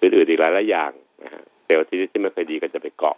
[0.00, 3.16] อื่นๆอีกหลายๆอย่างนะฮะเซลล์ที่ที่ไม่เคยดีก็จะไปเกาะ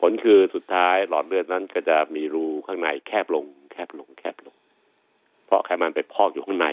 [0.00, 4.54] ผลคือสุดท้ายหลอดเลือดนั้นก็จะมีรูข้างในแคบลง แคบลง แคบลง
[5.46, 6.66] เพราะไขมันไปพอกอยู่ข้างใน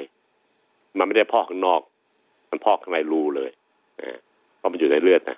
[0.97, 1.81] มันไม่ได้พอกข้างนอก
[2.51, 3.51] มันพอกข้างในรูเลย
[4.01, 4.19] นะ
[4.57, 5.38] เพราะมันอยู่ในเลือดนะ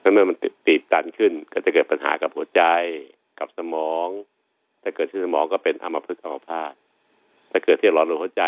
[0.00, 2.62] แล้วเมื่อมันติดติดตันขึ้น ก็จะเกิดปัญหากับหัวใจ
[3.38, 4.08] กับสมอง
[4.82, 6.74] ถ้าเกิดที่สมองก็เป็นอัมพฤกษ์อัมพาต
[7.52, 8.44] ถ้าเกิดที่หลอดลมหัวใจ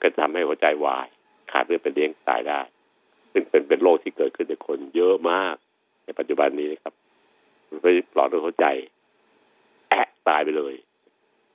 [0.00, 1.08] ก็ทำให้หัวใจวาย
[1.52, 2.60] ขาดเลือดไปเลี้ยงตายได้
[3.32, 5.54] ซึ่งเป็นเป็นโรคที่เกิดขึ้นในคนเยอะมาก
[6.04, 6.94] ในปัจจุบันนี้นะครับ
[7.82, 8.66] ไปปลอดโรคหัวใจ
[9.90, 10.74] แอะตายไปเลย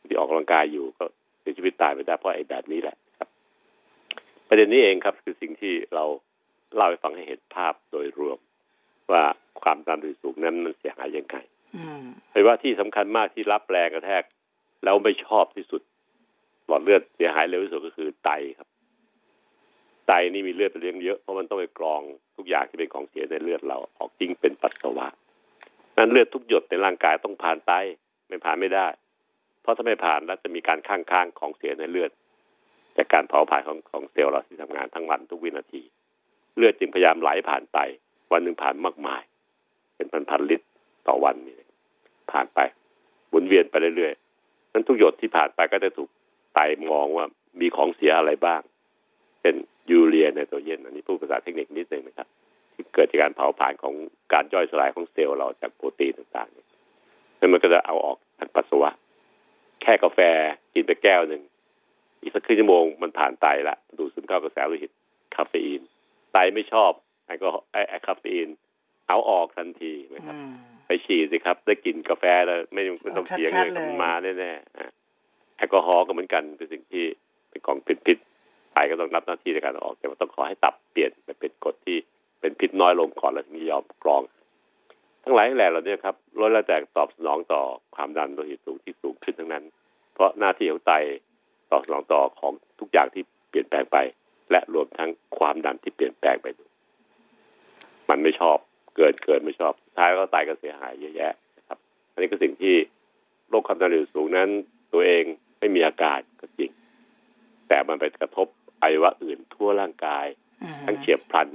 [0.07, 1.05] ที่ออกกำลังกายอยู่ก็
[1.39, 3.29] เสียชีวิตตายไปได้เพราะไอ้แบบนี้แหละครับ
[4.47, 6.05] ประเด็นนี้เองครับ คือสิ่งที่เรา
[6.75, 8.39] เล่าให้ฟังให้เห็นภาพโดยรวม
[9.11, 9.23] ว่า
[9.61, 11.37] ความดันโลหิตสูงนั้นมันเสียหายยังไง
[11.75, 14.23] อืมเห็นว่าที่สำคัญมากที่รับแรงกระแทก
[14.83, 15.81] แล้วไม่ชอบที่สุด
[16.67, 18.67] หลอดเลือดเสียหายเร็วที่สุดก็คือไตครับ
[20.07, 22.01] ไตนี่มีเลือดไปเลี้ยงเยอะเพราะมันต้องไปกรอง
[22.37, 25.07] ทุกอย่างที่เป็นของเสียในเลือดเราออกทิ้งเป็นปัสสาวะ
[25.97, 27.73] นั้นเลือดทุกหยดในร่างกายต้องผ่านไต
[28.27, 28.87] ไม่ผ่านไม่ได้
[29.61, 32.11] เพราะถ้าไม่ผ่านแล้วจะมีการค้างค้างของเสียในเลือด
[32.97, 35.81] จากการเผาผลาญของของเซลล์เราที่ทำงานทั้งวันทุกวินาที
[36.57, 37.77] เลือดจึงพยายามไหลผ่านไต
[38.31, 39.21] วันหนึ่งผ่านมากมาย
[39.95, 40.65] เป็นพันพันๆลิตร
[41.07, 41.55] ต่อวันนี่
[42.31, 42.59] ผ่านไป
[43.29, 46.09] หมุนเวียนไปเรื่อยๆนั้นทุกหยดที่ผ่านไปก็จะถูก
[46.53, 46.59] ไต
[46.91, 47.25] มองว่า
[47.59, 48.61] มีของเสียอะไรบ้าง
[49.41, 49.55] เป็น
[49.89, 52.27] urea nitrogen อันนี้พูดภาษาเทคนิคนิดนึงนะครับ
[52.73, 53.93] ที่เกิดจากการเผาผลาญของ
[54.33, 56.67] การย่อยสลายของเซลล์เราจากโปรตีนต่างๆเนี่ย
[57.37, 58.89] แล้วมันก็จะเอาออกทางปัสสาวะ
[59.81, 60.19] แค่กาแฟ
[60.73, 61.41] กินไปแก้วหนึ่ง
[62.21, 64.91] อีกสักครึ่งชั่วโมงมันผ่านไตละดูดซึมเข้ากระแสโลหิต
[65.35, 65.81] คาเฟอีน
[66.33, 66.91] ไตไม่ชอบ
[67.25, 68.49] แอลกอฮอล์ไอแอลคาเฟอีน
[69.07, 70.53] เอาออกทันทีนะครับอืม
[70.85, 74.91] ไปฉี่สิครับ ได้กลิ่นกาแฟแล้วไม่ไม่ต้องโอ้เถียงชัดเลยๆเลยมันมาแน่ๆอะ
[75.57, 77.03] แอลกอฮอล์ก็เหมือนกันเป็นสิ่งที่
[77.49, 78.17] เป็นของเป็นพิษ
[78.73, 81.97] ไตก็ต้องรับหน้าที่ในการออก แต่ว่าต้องขอให้ตับเปลี่ยนไปเป็นกรดที่
[82.39, 84.21] เป็นพิษน้อยลงก่อนแล้วถึงยอมกรอง
[85.23, 87.61] ทั้งหลายทั้งแหล่เหล่านี้ครับล้วนแล้วแต่ตอบสนองต่อ
[87.95, 89.63] ความดันโลหิตสูงที่สูงขึ้นทั้งนั้น
[90.13, 90.93] เพราะหน้าที่ของไต
[91.71, 93.97] ตอบสนองต่อของทุกอย่างที่เปลี่ยนแปลงไป
[94.51, 96.71] และรวมทั้งความดันที่เปลี่ยนแปลงไปด้วย
[98.09, 98.57] มันไม่ชอบ
[98.95, 101.77] เกินเกินไม่ชอบสุดท้ายก็ไตก็เสียหายเยอะแยะนะครับ
[102.11, 102.75] อันนี้ก็สิ่งที่
[103.49, 104.49] โรคความดันโลหิตสูงนั้น
[104.93, 105.23] ตัวเอง
[105.63, 106.71] ไม่มีอาการก็จริง
[107.67, 108.47] แต่มันไปกระทบ
[108.81, 110.25] อวัยวะอื่นทั่วร่างกาย
[110.63, 111.47] อืมทั้งเฉียบพลัน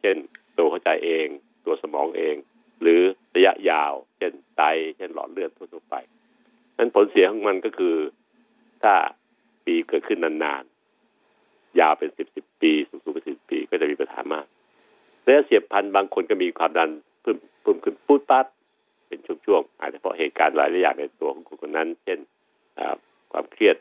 [0.00, 0.16] เช่น
[0.56, 1.26] ตัวหัวใจเอง
[1.64, 2.36] ตัวสมองเอง
[2.80, 3.00] หรือ
[3.36, 4.62] ระยะยาว เช่นไต
[4.96, 5.94] เช่นหลอดเลือดทั่วๆไป
[6.78, 7.96] นั้นผลเสียของมันก็คือ
[8.82, 8.94] ถ้า
[9.64, 14.46] ปีเกิดขึ้นนานๆ ยาวเป็นสิบสิบปีสูงๆเป็นสิบปีก็จะมีปัญหามาก
[15.26, 18.46] ระยะเฉียบพลันบางคนก็มีความดันเพิ่มเพิ่มขึ้นปุ๊บปั๊บ
[19.08, 22.18] เป็นช่วงๆอาจจะเพราะเหตุการณ์หลายๆอย่างในตัวของคนคนนั้น เช่น
[22.78, 22.96] อ่า
[23.34, 23.76] ความเครียด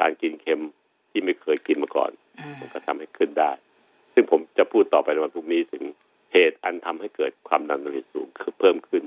[0.00, 0.62] การกินเค็ม
[1.10, 3.50] ที่ไม่เคยกินมาก่อนอืมมันก็ทำให้ขึ้นได้
[4.14, 5.82] ซึ่งผมจะพูดต่อไปในวันพรุ่งนี้ถึง
[6.32, 9.04] เหตุอันทำให้เกิดความดันโลหิตสูงคือเพิ่มขึ้น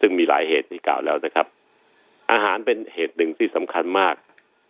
[0.00, 1.46] ซึ่งมีหลายเหตุที่กล่าวแล้วนะครับ
[2.32, 4.14] อาหารเป็นเหตุหนึ่งที่สำคัญมาก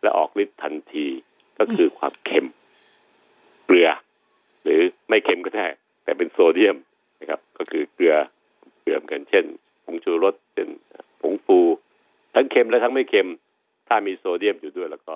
[0.02, 1.06] และออกฤทธิ์ทันที
[1.58, 2.46] ก็คือความเค็ม
[3.66, 3.88] เกลือ
[4.62, 5.66] หรือไม่เค็มก็ได้
[6.04, 6.76] แต่เป็นโซเดียม
[7.20, 8.14] นะครับ ก็คือเกลือ
[8.80, 9.44] เกลือเหมือนกันเช่น
[9.84, 10.68] ผงชูรสเช่น
[11.20, 11.58] ผงฟู
[12.34, 13.28] ทั้งเค็มและทั้งไม่เค็ม
[13.88, 15.14] ถ้ามีโซเดียมอยู่ด้วยแล้วก็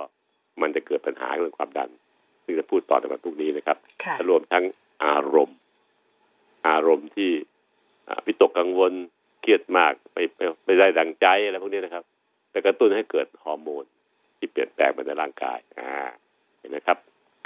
[0.60, 1.90] มันจะเกิดปัญหาเรื่องความดัน
[2.44, 4.64] ซึ่งจะพูดต่อในวันพรุ่งนี้นะครับค่ะรวมทั้ง
[5.04, 5.58] อารมณ์
[6.68, 7.30] อารมณ์ที่
[8.08, 8.92] อ่าวิตกกังวล
[9.40, 12.04] เครียดมากไม่ไม่ไม่ได้ดังใจอะไรพวกนี้นะครับ
[12.50, 13.84] ไปกระตุ้นให้เกิดฮอร์โมน
[14.38, 15.90] ที่เปลี่ยนแปลงไปในร่างกาย อ่า
[16.58, 16.98] เห็นไหมครับ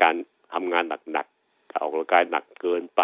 [0.02, 0.14] การ
[0.52, 3.02] ทำงานหนักๆการออกกำลังกายหนักเกินไป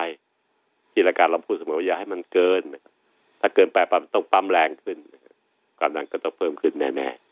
[0.92, 2.92] ที่รายการเราพูดเสมอว่าอย่าให้มันเกินนะครับ
[3.40, 5.34] ถ้าเกินไปปั๊มต้องปั๊มแรงขึ้นนะครับ
[5.78, 7.29] ความดันก็ต้องเพิ่มขึ้นแน่ๆ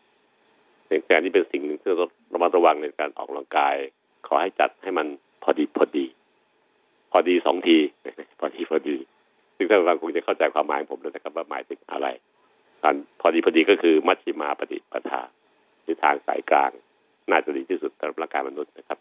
[0.88, 3.76] ในการนี้เป็นสิ่งหนึ่งที่เราต้องระมัดระวังในการออกกำลังกาย
[4.26, 5.06] ขอให้จัดให้มัน
[5.42, 6.06] พอดีพอดี
[7.12, 7.78] พอดีสองที
[8.40, 8.96] พอดีพอดี
[9.56, 12.06] ซึ่งท่านฟังคงจะเข้าใจความหมายของผมแล้วนะครับว่าหมายถึงอะไร
[12.82, 15.20] การพอดีพอดีก็คือมัชฌิมาปฏิปทา
[15.84, 16.70] คือทางสายกลาง
[17.30, 18.98] น่าจะดีที่สุดสำหรับร่างกายมนุษย์นะครับ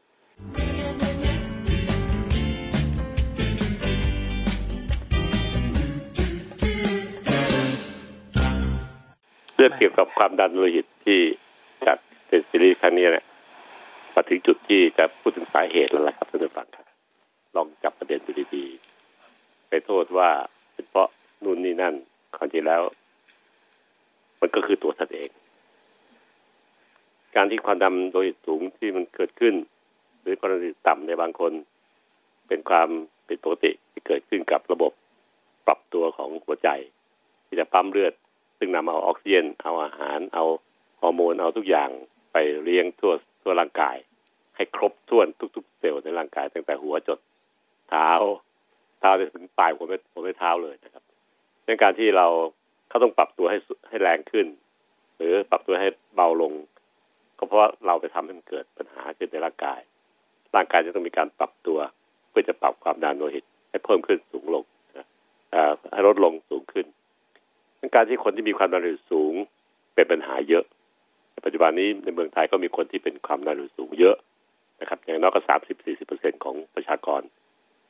[9.55, 11.19] เรื่องเกี่ยวกับความดันโลหิตที่
[12.57, 13.25] ซีรีส์ครั้งนี้เนี่ย
[14.15, 16.85] มาถึงจุดที่จะพูดถึงสาเหตุแล้วล่ะครับท่านผู้ฟังครับ
[17.55, 20.29] ลองจับประเด็นดูดีๆไปโทษว่า
[20.73, 21.09] เป็นเพราะ
[21.43, 21.95] นู่นนี่นั่น
[22.37, 22.81] ความจริงแล้ว
[24.39, 25.29] มันก็คือตัวท่านเอง
[27.35, 29.55] การที่ความดันโลหิตสูงที่มันเกิดขึ้น
[30.21, 31.51] หรือความดันตต่ำในบางคน
[32.47, 32.89] เป็นความ
[33.27, 34.91] ผิดปกติที่เกิดขึ้นกับระบบ
[35.67, 36.69] ปรับตัวของหัวใจ
[37.45, 38.13] ที่จะปั๊มเลือด
[38.57, 40.43] ซึ่งนำเอาออกซิเจนเอาอาหาร เอา
[41.01, 41.91] ฮอร์โมนเอาทุกอย่าง
[42.39, 43.97] ไปเลี้ยงทั่วทั่วร่างกาย
[44.55, 47.19] ให้ครบถ้วนทุก ๆ เซลล์ในร่างกายตั้งแต่หัวจด
[47.89, 48.09] เท้า
[48.99, 51.03] เท้าจนถึงปลายหัวไม่หัวไม่เท้าเลยนะครับ
[51.65, 52.27] ในการที่เรา
[52.89, 53.57] เขาต้องปรับตัวให้
[53.89, 54.47] ให้แรงขึ้น
[55.15, 56.53] หรือปรับตัวให้เบาลง
[57.37, 59.79] ก็เพราะว่าเราไปทำให้มันเกิดปัญหาขึ้นในร่างกาย
[60.55, 61.79] ร่างกายจะต้องมีการปรับตัว
[62.29, 64.63] เพื่อจะปรับความดันโลหิต ให้เพิ่มขึ้นสูงลง
[65.55, 66.85] อ่อให้ลดลงสูงขึ้น
[67.95, 69.33] การที่คนที่มีความดันโลหิตสูง
[69.95, 70.65] เป็นปัญหาเยอะ
[71.45, 74.15] ปัจจุบันนี้ในเมืองไทยก็มีคนที่เป็นความดันโลหิตสูงเยอะ
[74.81, 77.21] นะครับ อย่างน้อยก็สามสิบสี่สิบเปอร์เซ็นของประชากร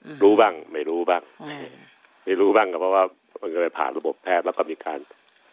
[0.06, 1.66] อืมรู้บ้าง ไม่รู้บ้างอืม
[2.26, 3.04] ไม่รู้บ้างก็เพราะว่า
[3.42, 5.00] มันก็เลยผ่านระบบแพทย์แล้วก็มีการ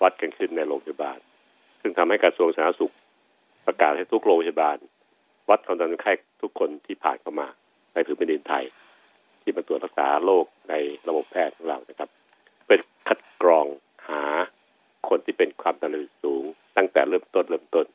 [0.02, 1.18] วัดกันขึ้นในโรงพยาบาล
[1.80, 2.94] ซึ่งทำให้กระทรวงสาธารณสุข
[3.66, 4.76] ประกาศให้ทุกโรงพยาบาล
[5.50, 7.48] วัดความดันคนไข้ทุกคนที่ผ่านเข้ามา
[7.94, 8.64] ในพื้นแผ่นดินไทย
[9.42, 10.74] ที่มาตรวจรักษาโรคใน
[11.08, 12.08] ระบบแพทย์ของเรานะครับ
[12.66, 13.83] เป็นคัดกรองหา
[15.08, 16.44] คนที่เป็นความดันโลหิตสูง
[16.76, 17.86] ตั้งแต่เริ่มต้นเริ่มต้น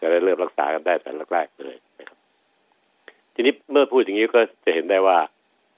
[0.00, 2.18] จะได้เริ่มรักษากันได้แต่แรกๆเลยนะครับ
[3.34, 5.18] ทีนี้เมื่อพูดอย่างนี้ก็จะเห็นได้ว่า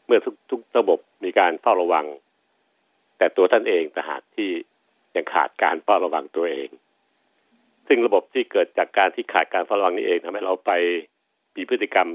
[0.07, 2.07] เมื่อทุกทุกระบบมีการเฝ้าระวัง
[3.19, 4.49] แต่ตัวท่านเองแต่หากที่
[5.17, 6.69] ยังขาดการเฝ้าระวังตัวเอง
[7.87, 10.73] ซึ่งระบบที่เกิดจากการที่ขาดการเฝ้าระวังนี้เองทำให้เราไป
[11.57, 12.09] มีพฤติกรรม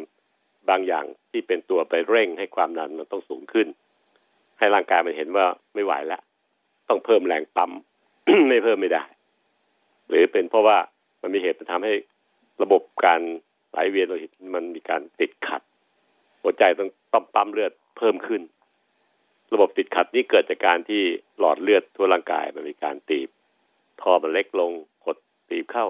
[0.70, 3.68] บางอย่างที่เป็นตัวไปเร่งให้ความดันมันต้องสูงขึ้น
[4.58, 6.22] ให้ร่างกายมันเห็นว่าไม่ไหวแล้ว
[6.90, 7.72] ต้องเพิ่มแรงปั๊ม
[8.50, 9.04] ไม่เพิ่มไม่ได้
[10.08, 10.78] หรือเป็นเพราะว่า
[11.22, 11.94] มันมีเหตุมันทำให้
[12.64, 13.22] ระบบการ
[13.72, 15.62] ไหลเวียนโลหิตมันมีการติดขัด
[16.42, 18.42] หัวใจต้องต้องปั๊มเลือดเพิ่มขึ้น
[19.54, 21.02] ระบบติดขัดนี้เกิดจากการที่
[21.40, 23.30] หลอดเลือดทั่วร่างกายมันมีการตีบ
[24.02, 24.72] ท่อมันเล็กลง
[25.06, 25.18] กด
[25.50, 25.86] ตีบเข้า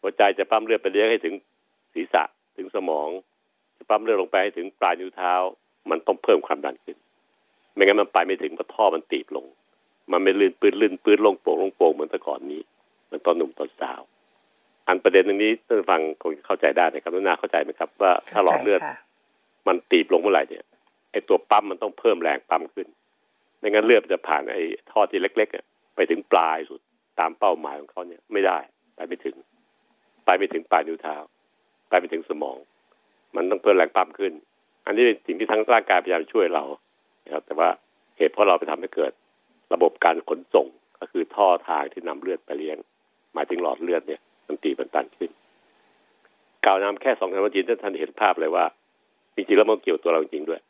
[0.00, 1.34] หัวใจจะปั๊มเลือดไปเลี้ยงให้ถึง
[1.94, 2.22] ศีรษะ
[2.56, 3.08] ถึงสมอง
[3.76, 5.34] จะปั๊มเลือดลงไปให้ถึงปลายนิ้วเท้า
[5.90, 6.96] มันต้องเพิ่มความดันขึ้น
[7.74, 9.46] ไม่งั้นมันไปไม่ถึงเพราะท่อมันตีบลง
[10.12, 12.60] มันไม่ลื่นปืนลื่นปืนลงโป่งลงโป่งเหมือนแต่ก่อนนี้
[13.06, 14.00] เหมันตอนหนุ่มตอนสาว
[14.88, 18.98] อันประเด็นตรงนี้ท่านผู้ฟังคงเข้าใจได้นะครับนุนาเข้าใจไหมครับ ว่าถ้าหลอดเลือดข้าใจค่ะ
[19.66, 20.64] มันตีบลงเมื่อไหร่เนี่ย
[21.12, 22.86] ไอตัวปั๊มมันต้องเพิ่มแรงปั๊มขึ้น
[23.58, 24.58] ไม่งั้นเลือดมันจะผ่านไอ
[24.90, 25.64] ท่อที่เล็กๆอะ
[25.96, 26.80] ไปถึงปลายสุด
[27.18, 28.58] ตามเป้าหมายของเขาเนี่ยไม่ได้
[28.96, 29.36] ไปไม่ถึง
[30.24, 31.16] ไปไม่ถึงปลายนิ้วเท้า
[31.88, 32.56] ไปไม่ถึงสมอง
[33.36, 34.32] มันต้องเพิ่มแรงปั๊มขึ้น
[34.86, 36.64] อันนี้เป็นสิ่งที่ทั้งร่างกายพยายามช่วยเรา
[37.24, 37.68] นะครับแต่ว่า
[38.16, 39.12] เหตุเพราะเราไปทำให้เกิด
[39.74, 40.66] ระบบการขนส่ง
[40.98, 42.78] ก็คือท่อทางที่นำเลือดไปเลี้ยง
[43.34, 45.30] หมายถึงหลอดเลือดเนี่ยมันตีมันตันขึ้น
[46.64, 48.64] กล่าวนำแค่สองคำว่าจีนท่านเห็นภาพเลยว่า
[49.34, 50.60] จริงๆแล้วมันเกี่ยวตัวเราจริงๆด้วย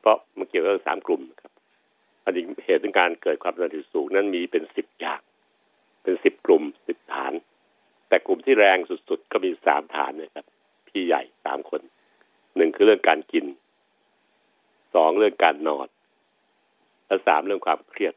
[0.00, 1.52] เพราะมันเกี่ยวกับสามกลุ่มครับ
[2.24, 5.20] อันนี้เหตุของการเกิดความดันสูงนั้นมีเป็นสิบอย่าง
[6.02, 7.32] เป็นสิบกลุ่มสิบฐาน
[8.08, 10.46] แต่กลุ่มที่แรงสุดๆ ก็มีสามฐานนะครับ
[10.88, 11.80] พี่ใหญ่สามคน
[12.56, 13.44] หนึ่งคือเรื่องการกิน
[14.94, 15.86] สองเรื่องการนอน
[17.12, 18.14] และสามเรื่องความเครียด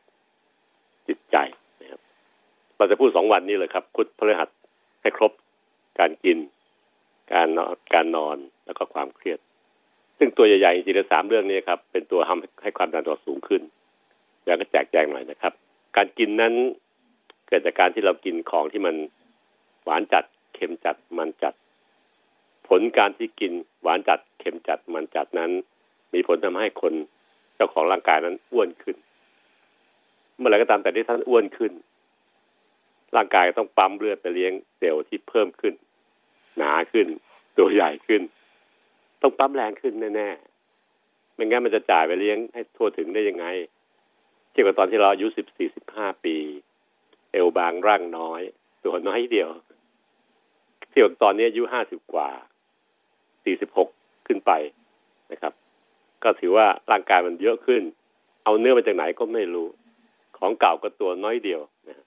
[1.07, 1.37] จิตใจ
[1.81, 2.01] นะครับ
[2.77, 4.49] เราจะพูดสองวันนี้เลยครับ พุธพฤหัส
[5.01, 5.31] ให้ครบ
[5.99, 6.37] การกิน
[7.33, 9.39] การนอนการนอนแล้วก็ความเครียด
[10.17, 13.61] ซึ่งตัวใหญ่ๆจริงๆสามเรื่องนี้ครับ เป็นตัวทำให้ความดันตัวสูงขึ้น
[14.43, 15.53] อยากก็แจกแจงหน่อยนะครับ
[15.95, 16.53] การกินนั้น
[17.47, 18.95] เกิดจากการที่เรากินของที่มัน
[19.83, 21.53] หวานจัดเค็มจัดมันจัด
[22.67, 23.53] ผลการที่กิน
[23.83, 25.51] หวานจัดเค็มจัดมันจัดนั้น
[26.13, 26.93] มีผลทำให้คน
[27.55, 28.97] เจ้าของร่างกายนั้นอ้วนขึ้น
[30.37, 31.73] เมื่อไรก็ตามแต่ที่ท่านอ้วนขึ้น
[33.15, 35.73] ร่างกายต้องปั๊มเลือดไปเลี้ยงเซลล์ที่เพิ่มขึ้น
[36.57, 37.07] หนาขึ้น
[37.57, 38.21] ตัวใหญ่ขึ้น
[39.21, 43.45] ต้องปั๊มแรงขึ้นแน่ๆไม่งั้นมันจะจ่ายไปเลี้ยงให้ทั่วถึงได้ยังไง
[44.51, 46.35] เทียบกับตอนที่เราอายุสิบสี่สิบห้าปี
[47.31, 48.41] เอวบางร่างน้อย
[48.83, 49.49] ตัวน้อยเดียว
[50.89, 52.29] เทียบกับตอนนี้อายุห้าสิบกว่า
[53.43, 53.89] สี่สิบหก
[54.27, 54.51] ขึ้นไป
[55.31, 55.53] นะครับ
[56.25, 57.81] ก็ถือว่าร่างกายมันเยอะขึ้น
[58.43, 59.67] เอาเนื้อมาจากไหนก็ไม่รู้
[60.37, 62.03] ของเก่าก็ตัวน้อยเดียวนะ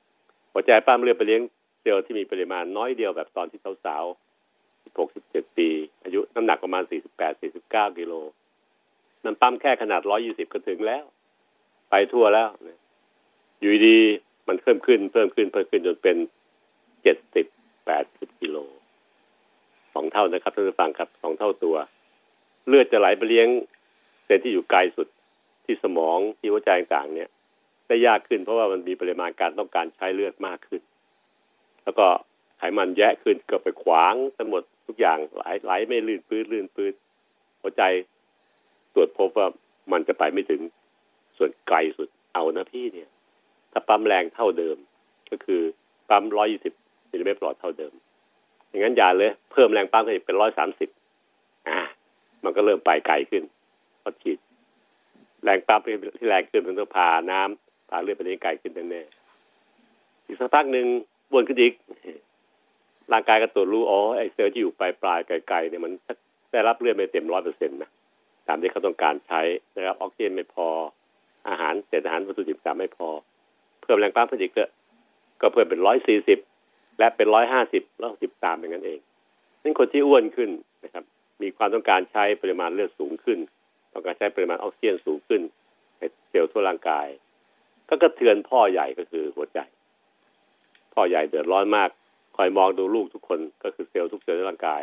[0.53, 1.43] หัวใจปั้มเลือดไปเลี้ยง
[1.81, 5.69] เซลล์ที่มีปริมาณน้อยเดียวแบบตอนที่สาวๆสิบหกสิบเจ็ดปี
[6.05, 8.13] อายุน้ำหนักประมาณสี่สิบแปดสี่สิบเก้ากิโล
[9.25, 11.05] มันปั้มแค่ขนาดร้อยี่สิบก็ถึงแล้ว
[11.91, 12.79] ไปทั่วแล้วนะ
[13.61, 13.99] อยู่ดี
[14.49, 16.17] มันเพิ่มขึ้นเพิ่มขึ้นเพิ่มขึ้นจนเป็น
[17.03, 17.47] เจ็ดสิบ
[17.87, 18.57] แปดสิบกิโล
[19.95, 21.77] สองเท่านะครับท่านผู้ฟังครับสองเท่าตัว
[22.69, 23.49] เลือดจะไหลไปเลี้ยง
[24.29, 25.09] เซลล์ที่อยู่ไกลสุด
[25.65, 27.29] ที่สมองที่หัวใจต่างเนี่ย
[27.89, 30.83] ได้ยากขึ้น เพราะว่ามันมีปริมาณการต้องการใช้เลือดมากขึ้น
[31.85, 32.07] แล้วก็
[32.59, 36.95] ไขมันแยะขึ้นเกิดไปขวางทั้งหมดทุกอย่างไหลไหลไม่ลื่นปื้ดลื่นปื้ด
[37.61, 37.83] หัวใจ
[38.95, 39.47] ตรวจพบว่า
[39.93, 40.61] มันจะไปไม่ถึง
[41.37, 43.09] ส่วนไกลสุดเอานะพี่เนี่ย
[43.73, 44.77] ถ้าปั๊มแรงเท่าเดิม
[45.31, 45.63] ก็คือ
[46.09, 46.75] ปั๊มร้อยี่สิบ
[47.11, 47.93] มิลลิเมตรหลอดเท่าเดิม
[48.69, 50.89] อย่างนั้นอย่าเลย เพิ่มแรงปั๊มให้เป็นร้อยสามสิบ
[51.69, 51.79] อ่า
[52.45, 53.43] มันก็เริ่มไปไกลขึ้น
[54.09, 54.39] เพราฉีด
[55.45, 55.81] แรงปั๊ม
[56.19, 60.87] ที่แรงขึ้นมันต้องพาน้ำพาเลือดไปเลี้ยงไกขึ้นแน่ๆอีกสักพักหนึ่ง
[61.33, 61.73] วนขึ้นอีก
[63.13, 65.93] ร่างกายก็ตรวจรู้อ๋อไอเซลล์ที่อยู่ปลายปลายไกลๆเนี่ยมัน
[66.53, 67.91] ได้รับเลือดไม่เต็มร้อยเปอร์เซ็นต์นะ
[68.49, 69.41] ตามที่เขาต้องการใช้
[69.77, 70.69] นะครับ ออกซิเจนไม่พอ
[71.49, 73.09] อาหารเศษอาหารวัตถุดิบต่างไม่พอ
[73.83, 74.53] เพิ่มแรงปั๊มเพิ่มอีก
[75.41, 76.39] ก็เพิ่มเป็นร้อยสี่สิบ
[76.99, 78.99] และเป็นร้อยห้าสิบแล้วสิบตามเป็นงั้นเอง
[79.63, 80.51] นั่นคนที่อ้วนขึ้น
[80.85, 81.05] นะครับ
[81.43, 83.39] มีความต้องการใช้ปริมาณเลือดสูงขึ้น
[83.93, 85.43] ต้องการใช้ปริมาณออกซิเจนสูงขึ้น
[85.99, 87.07] ในเซลล์ทั่วร่างกาย
[87.89, 89.59] ก็กระเทือนพ่อใหญ่ก็คือหัวใจ
[90.95, 91.91] พ่อใหญ่เดือดร้อนมาก
[92.37, 94.83] คอยมองดูลูกทุกคนก็คือเซลล์ทุกเซลล์ในร่างกาย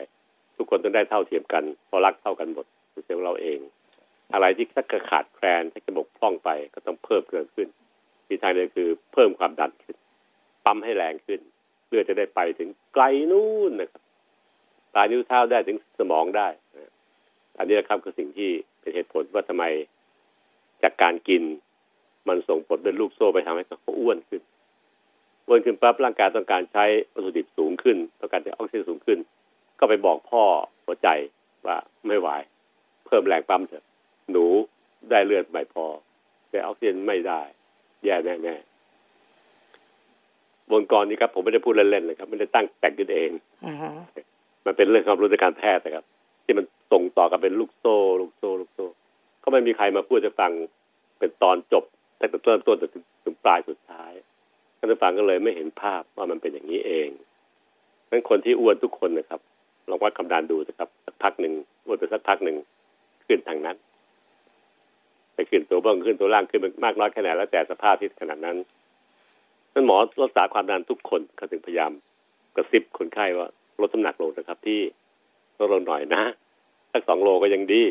[0.58, 2.66] ทุกคนต้องได้เท่าเทียมกันเพราะรักเท่ากันหมด
[3.06, 3.60] เซลล์เราเอง
[4.34, 7.68] อะไรที่ถ้าขาดแคลนถ้าจะบกพร่องไปก็ต้องเพิ่มเกินขึ้น
[8.30, 9.96] มีทางเดียวคือเพิ่มความดันขึ้น
[10.66, 11.40] ปั๊มให้แรงขึ้น
[11.86, 14.02] เพื่อจะได้ไปถึงไกลนู่นนะครับ
[14.94, 16.48] ปลายนิ้วเท้าได้ถึงสมองได้
[17.58, 19.64] อันนี้นะครับคือสิ่งที่เป็นเหตุผลว่าทำไม
[20.84, 21.44] จากการกิน
[22.28, 24.42] มันส่งผลเป็นลูกโซ่ไปทำให้เขาอ้วนขึ้น
[25.48, 29.20] อ้วนขึ้นปั๊บร่างกายต้องการใช้วัตถุดิบสูงขึ้นต้องการใช้ออกซิเจนสูงขึ้น
[29.80, 30.44] ก็ไปบอกพ่อ
[30.86, 31.10] หัวใจ
[31.66, 32.28] ว่าไม่ไหว
[33.06, 33.86] เพิ่มแรงปั๊มเถอะ
[34.32, 34.46] หนู
[35.10, 35.86] ได้เลือดไม่พอ
[36.50, 37.42] แต่ออกซิเจนไม่ได้
[38.06, 43.32] แย่แน่ๆวงกรนี้ครับ ผมไม่ได้พูดเล่นๆเลยครับ ไม่ได้ตั้งแต่งขึ้นเอง
[43.66, 43.90] อือฮึ
[44.66, 46.06] มันเป็นเรื่องความรู้ทางการแพทย์นะครับ
[46.46, 48.88] ที่มัน ส่งต่อกันเป็นลูกโซ่ ลูกโซ่ ลูกโซ่
[49.44, 50.52] ก็ไม่มีใครมาพูดจะฟัง
[51.20, 51.84] เป็นตอนจบ
[52.20, 52.90] ตั้งแต่เริ่มต้นจน
[53.24, 54.12] ถึงปลายสุดท้าย
[54.78, 57.10] ท่านผู้ฟังก็เลยไม่เห็นภาพว่ามันเป็นอย่างนี้เอง
[58.10, 59.42] นั้นคนที่อ้วนทุกคนนะครับ
[59.90, 61.54] ลองวัดความดันดูนะครับสักพักหนึ่ง
[61.86, 62.58] อ้วนไปสักพักหนึ่ง
[63.26, 63.78] ขึ้นทางนั้น
[65.36, 68.58] ไปขึ้นตัวเบื้องขึ้นตัวล่างขึ้นมากน้อยแค่ไหนแล้วแต่สภาพที่ขนาดนั้น
[69.74, 71.92] นั้นหมอรักษาความดันทุกคนเขาถึงพยายาม
[72.56, 73.48] กระซิบคนไข้ว่า
[73.82, 74.80] ลดน้ำหนักลงนะครับ ที่
[75.60, 76.24] ลดลงหน่อยนะ
[76.96, 77.84] สักสองโลก็ยังดี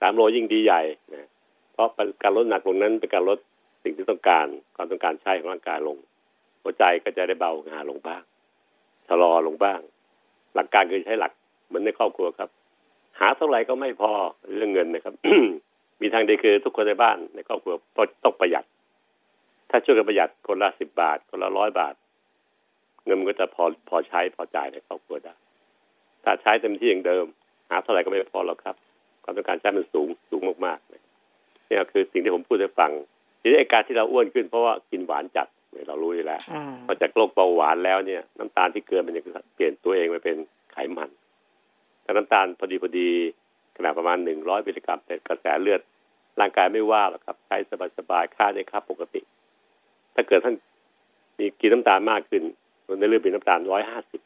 [0.00, 0.82] สามโลยิ่งดีใหญ่
[1.14, 1.28] นะ
[1.72, 1.88] เพราะ
[2.22, 3.38] การลดหนักลงนั้นเป็นการลด
[3.82, 5.96] สิ่งที่ต้องการความต้องการใช้ของร่างกายลง
[6.62, 8.22] หัวใจก็จะได้เบางานลงบ้าง
[9.06, 9.80] ชะลอลงบ้าง
[10.54, 11.32] หลักการคือใช้หลัก
[11.66, 12.50] เหมือนในครอบครัวครับ
[13.18, 14.12] หาเท่าไหร่ก็ไม่พอ
[14.56, 15.14] เรื่องเงินนะครับ
[16.00, 17.74] มีทางเดียวคือทุกคนในบ้านในครอบครัว
[18.24, 18.64] ต้องประหยัด
[19.70, 21.94] ถ้าช่วยกันประหยัดคนละสิบบาท คนละร้อยบาท
[23.04, 25.34] เงินมันก็จะพอพอใช้พอจ่ายในครอบครัวได้
[26.24, 27.26] ถ้าใช้เต็มที่อย่างเดิม
[27.70, 28.76] หาเท่าไหร่ก็ไม่พอหรอกครับ
[29.24, 31.02] ความต้องการใช้มันสูงสูงมากๆนะ
[31.68, 32.90] นี่คือสิ่งที่ผมพูดให้ฟัง
[33.40, 39.22] ทีนี้ไอ้การที่เราอ้วนขึ้นเพราะว่ากินหวานจัดเนี่ยเรารู้อยู่แล้วอืมพอจากโรคเบาหวานแล้วเนี่ย น้ำตาลที่เกินมันจะ
[39.54, 40.36] เปลี่ยนตัวเองไปเป็น
[40.72, 41.10] ไขมัน
[42.04, 43.08] ถ้าน้ำตาลพอดีพอดี
[43.76, 45.80] ขนาดประมาณหนึ่งร้อยมิลลิกรัมในกระแสเลือด
[46.40, 47.56] ร่างกายไม่ว่าหรอกครับใช้
[47.98, 49.20] สบายๆค่าได้ค่าปกติ
[50.14, 50.54] ถ้าเกิดท่าน
[51.38, 52.42] มีกินน้ำตาลมากขึ้น
[52.86, 54.20] ส่วนในเลือดเป็นน้ำตาลร้อยห้าสิบ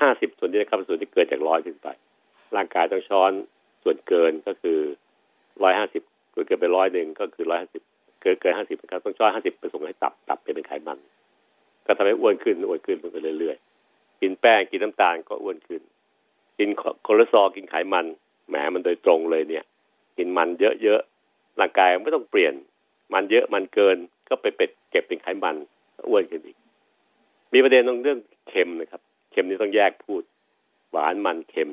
[0.00, 1.88] ห้าสิบส่วนนี้นะครับส่วนที่เกิดจากร้อยขึ้นไป
[2.56, 3.32] ร่างกายต้องช้อน
[3.82, 4.78] ส่วนเกินก็คือ
[5.62, 7.82] ร้อยห้าสิบเกิดไปร้อยหนึ่งก็คือร้อยห้าสิบ
[8.20, 10.98] เกินเกินห้าสิบนะครับต้องช้อนห้าสิบไปส่งให้ตับตับไปเป็นไขมัน
[11.86, 15.82] ก็ทำให้อ้วนขึ้นอ้วนขึ้นไปเรื่อยๆกินแป้งกินน้ำตาลก็อ้วนขึ้น
[16.58, 16.68] กิน
[17.06, 18.06] คอเลสเตอรอลกินไขมัน
[18.48, 19.64] แหมมันโดยตรงเลยเนี่ย
[20.16, 22.54] กินมันเยอะๆร่างกายไม่ต้องเปลี่ยน
[23.12, 23.96] มันเยอะมันเกิน
[24.28, 25.56] ก็ไปเป็ดเก็บเป็นไขมัน
[26.08, 26.56] อ้วนขึ้นอีก
[27.52, 30.22] มีประเด็นตรงเรื่องเค็มนะครับ เค็มนี่ต้องแยกพูด
[30.90, 31.70] หวานมันเค็ม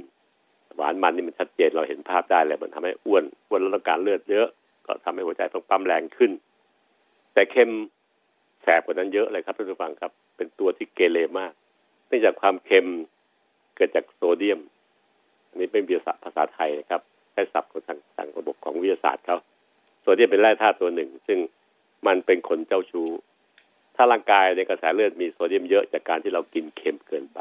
[0.75, 4.47] หวานมันนี่มันชัดเจนเราเห็นภาพได้เลยมันทำให้อ้วนอ้วนแล้วต้องการเลือดเยอะ
[4.85, 6.31] ก็ทำให้หัวใจต้องปั๊มแรงขึ้น
[7.33, 7.71] แต่เค็ม
[8.63, 11.51] แสบกว่านั้นเยอะเลยครับท่านผู้ฟังครับ เป็นตัวที่เกเรมาก
[12.07, 12.87] เนื่องจากความเค็ม
[13.75, 14.59] เกิดจากโซเดียม
[15.49, 17.01] อันนี้เป็นวิทยาศาสตร์ภาษาไทยนะครับ
[17.33, 19.37] ใช้ศัพท์ของทางทางระบบของวิทยาศาสตร์เขา
[20.01, 21.39] โซเดียมเป็นแร่ธาตุตัวหนึ่ง ซึ่ง
[22.07, 23.07] มันเป็นคนเจ้าชู้
[23.95, 27.39] ถ้าร่างกายในกระแสเลือดมีโซเดียมเยอะจากการที่เรากินเค็มเกินไป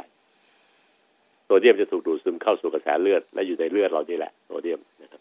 [1.60, 5.20] เดียมจะถูกดูดซึมเข้าสู่กระแสเลือด และอยู่ในเลือดเรานี่แหละโซเดียมนะครับ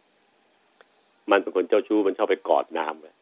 [1.31, 3.15] มันเป็นคนเจ้าชู้มันชอบไปกอดน้ำเลย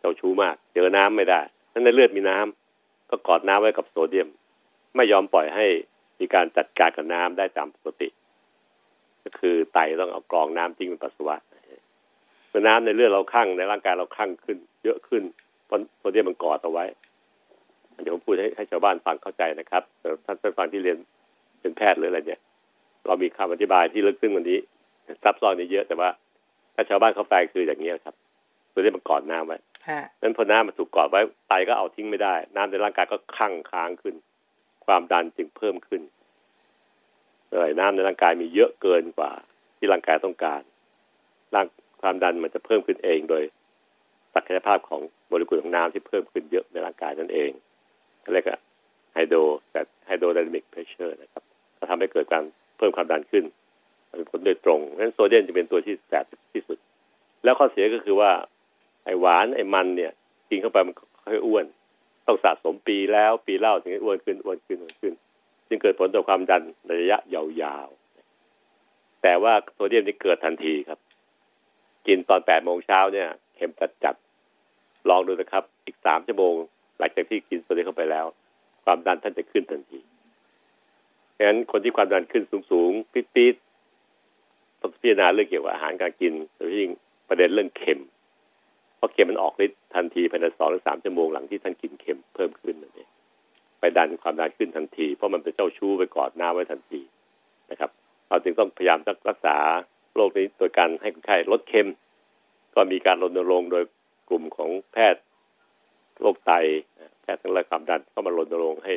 [0.00, 1.40] เจ้าชู้มาก เจอน้ำไม่ได้
[1.72, 4.28] นั้นในเลือดมีน้ำก็กอดน้ำไว้กับโซเดียม
[4.96, 5.66] ไม่ยอมปล่อยให้
[6.20, 8.08] มีการจัดการกับน้ำได้ตามปกติ
[9.24, 11.36] ก็คือไตต้องเอากรองน้ำทิ้งเป็นปัสสาวะ
[12.48, 15.22] เมื่อน้ำในเลือดเราคั่งในร่างกายเราคั่งขึ้น เยอะขึ้น
[15.66, 16.84] เพราะโซเดียมมันกอดเอาไว้
[18.02, 19.82] เดี๋ยวผมพูดให้ให้ชาวบ้านฟังเข้าใจนะครับ
[20.24, 20.98] ท่านท่านฟังที่เรียน
[21.60, 22.40] เป็นแพทย์หรืออะไรเนี่ย
[23.06, 24.58] เรามีคำอธิบายที่ลึกซึ้งกวันนี้
[25.22, 26.10] ซับซ้อนนี้เยอะแต่ว่า
[26.74, 28.14] ถ้าชาวบ้านเขาแปลคืออย่างนี้ครับ
[28.70, 34.14] โซเดียมมันกอดน้ำไว้ฮะนั้นพอน้ำมันถูกกอดไว้ไตก็เอาทิ้งไม่ได้ น้ำในร่างกายก็คั่งค้างขึ้น
[34.86, 36.02] ความดันจึงเพิ่มขึ้น
[37.50, 39.32] เลยน้ำในร่างกายมีเยอะเกินกว่า
[39.76, 40.62] ที่ร่างกายต้องการ
[41.54, 41.66] ร่าง
[42.02, 43.42] ความดันมันจะเพิ่มขึ้นเองโดย
[44.34, 47.50] ศักยภาพของโมเลกุลของน้ำที่เพิ่มขึ้นเยอะในร่างกายนั่นเอง
[48.34, 48.58] เรียกว่า
[49.14, 49.38] hydro
[49.70, 51.44] แต่ hydrodynamic pressure นะครับ
[51.80, 52.44] ก็ทำให้เกิดการ
[52.76, 53.44] เพิ่มความดันขึ้น
[54.16, 56.24] เป็นผลโดยตรงเพราะฉะนั้นโซเดียมจะเป็นตัวที่แสบ
[56.54, 56.78] ที่สุด
[57.44, 58.30] แล้วข้อเสียก็คือว่า
[59.04, 60.12] ไอ้หวานไอ้มันเนี่ย
[60.50, 61.64] กินเข้าไปมันค่อยอ้วน
[62.26, 65.14] ต้องสะสมปีแล้วปีเล่าถึงจะอ้วนขึ้นอ้วนขึ้นอ้วนขึ้น
[65.68, 70.98] จึงเกิดผลต่อความดันในระยะยาวๆแต่ว่าโซเดียมนี่เกิดทันทีครับ
[72.06, 74.14] กินตอนแปดโมงเช้าเนี่ยเข็มจัดจัด
[75.08, 76.54] ลองดูนะครับ อีกสามชั่วโมง
[76.98, 78.26] หลังจากที่กินโซเดียมเข้าไปแล้ว
[78.84, 80.00] ความดันท่านจะขึ้นทันที
[81.40, 86.90] ดังนั้นคนที่ความดันขึ้นสูงๆปี๊ดๆต้องพิจารณาเรื่องเกี่ยวกับอาหารการกินโดยเฉพาะยิ่ง
[87.28, 88.00] ประเด็นเรื่องเค็ม
[88.96, 93.08] เพราะเค็มมันออกฤทธิ์ทันทีภายในสองหรือสามชั่วโมงหลังที่ท่านกินเค็มเพิ่มขึ้นนั่นเอง
[93.80, 97.00] ไปดันความดันขึ้นทันที เพราะมันเป็นเจ้าชู้ไปกอดหน้ำไว้ทันที
[97.70, 97.90] นะครับ
[98.28, 99.56] เราจึงต้องพยายามรักษา
[100.14, 101.88] โรคนี้โดยการให้คนไข้ลดเค็ม
[102.74, 103.84] ก็มีการรณรงค์โดย
[104.28, 105.22] กลุ่มของแพทย์
[106.20, 106.52] โรคไต
[107.22, 108.94] แพทย์ทางระความดันเข้ามารณรงค์ให้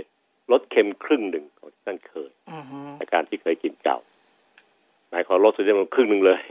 [0.52, 3.98] ลดเค็มครึ่งหนึ่งของที่ท่านเคยอือฮึอาการที่เคยกินเก่า
[5.10, 6.42] หมายความลดโซเดียมลงครึ่งหนึ่งเลย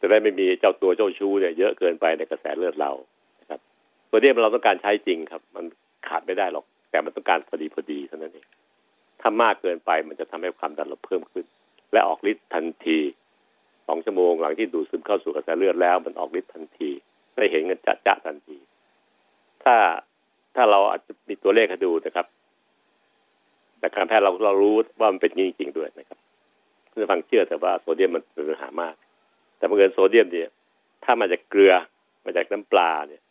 [0.00, 2.92] จะได้ไม่มีเจ้าตัวเจ้าชู้เนี่ยเยอะเกินไปในกระแสเลือดเรา
[3.40, 3.60] นะครับ
[4.06, 5.64] โซเดียมเราต้องการใช้จริงครับ มัน
[6.08, 8.46] ขาดไม่ได้หรอก แต่มันต้องการพอดีพอดีเท่านั้นเอง
[9.20, 11.46] ถ้ามากเกินไปมันจะทำให้ความดันเราเพิ่มขึ้น
[11.92, 12.98] และออกฤทธิ์ทันที
[13.86, 16.90] สองชั่วโมงหลังที่ดูดซึมเข้าสู่กระแสเลือดแล้ว มันออกฤทธิ์ทันที
[17.36, 18.56] ได้เห็นกันจะจะทันที
[19.64, 19.76] ถ้า
[20.54, 22.26] ถ้าเราอาจจะมีตัวเลขให้ดูนะครับ
[23.80, 26.18] แต่การแพทย์เราเรารู้ว่ามันเป็นจริงๆด้วยนะครับ
[26.90, 28.94] เพื่อฟังเชื่อแต่ว่าโซเดียมมันเป็นปัญหามาก
[29.56, 30.50] แต่บังเอิญโซเดียมเนี่ย
[31.04, 31.74] ถ้ามาจากเกลือ
[32.24, 33.22] มาจากน้ำปลาเนี่ย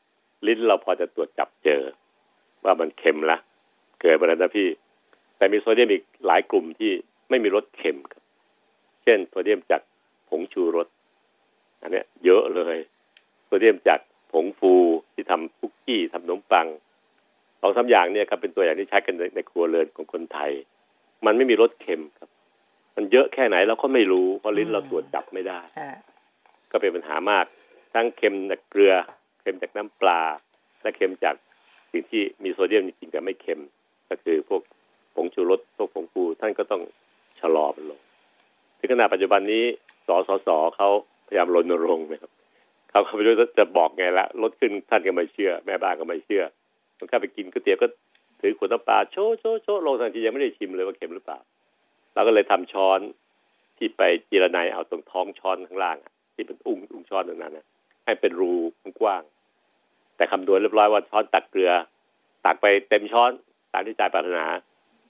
[0.48, 1.82] ลิ้นเราพอจะตรวจจับเจอ
[2.64, 3.38] ว่ามันเค็มละ
[4.00, 4.68] เกิดไปแล้วนะพี่
[5.38, 6.92] แต่มีโซเดียมอีกหลายกลุ่มที่
[7.30, 8.24] ไม่มีรสเค็มครับ
[9.04, 9.82] เช่นโซเดียมจาก
[10.30, 10.88] ผงชูรส
[11.82, 12.78] อันนี้เยอะเลย
[13.46, 14.00] โซเดียมจาก
[14.32, 14.74] ผงฟู
[15.14, 16.68] ที่ทำคุกกี้ทำขนมปัง
[17.62, 20.52] สองสามอย่างเนี่ยครับเป็นตัวอย่างที่ใช้กันในในครัวเรือนของคนไทย
[21.26, 22.30] มันไม่มีรสเค็มครับ
[22.96, 25.90] มันเยอะแค่ไหนเราก็ไม่รู้เพราะลิ้นเราตรวจจับไม่ได้อ่า
[26.72, 27.46] ก็เป็นปัญหามาก
[27.94, 28.94] ทั้งเค็มจากเกลือ
[29.42, 30.22] เค็มจากน้ำปลา
[30.82, 31.36] และเค็มจาก
[31.92, 33.62] สิ่งที่มีโซเดียมจริงๆแต่ไม่เค็ม
[34.10, 34.62] ก็คือพวก
[35.16, 36.82] ผงชูรสพวกผงฟูท่านก็ต้อง
[37.40, 38.00] ชะลอมันลง
[38.78, 39.64] ถึงขณะปัจจุบันนี้
[40.08, 40.90] สสสเขา
[41.28, 42.32] พยายามรณรงค์นะครับ
[42.90, 46.44] เขาเขาไม่รู้จะบอกไงละลดขึ้นท่านก็ไม่เชื่อ แม่บ้านก็ไม่เชื่อ
[47.00, 47.88] มันเข้าไปกินก๋วยเตี๋ยวก็
[48.40, 51.40] ถือขวดน้ำปลาโชว์โชว์โชว์ลงทันทียังไม่ได้ชิมเลยว่าเค็มหรือเปล่า
[52.14, 53.00] เราก็เลยทำช้อน
[53.78, 55.98] ที่ไปจีรนัยเอาตรงท้องช้อนข้างล่าง
[56.36, 57.66] ที่เป็นอุ้งอุ้งช้อนตรงนั้นนะ
[58.06, 58.54] ให้เป็นรู
[59.02, 59.24] กว้าง
[60.16, 61.72] แต่คำนวณเรียบร้อยว่าช้อนตักเกลือ
[62.46, 63.32] ตักไปเต็มช้อน
[63.74, 64.46] ตามที่ใจปรารถนา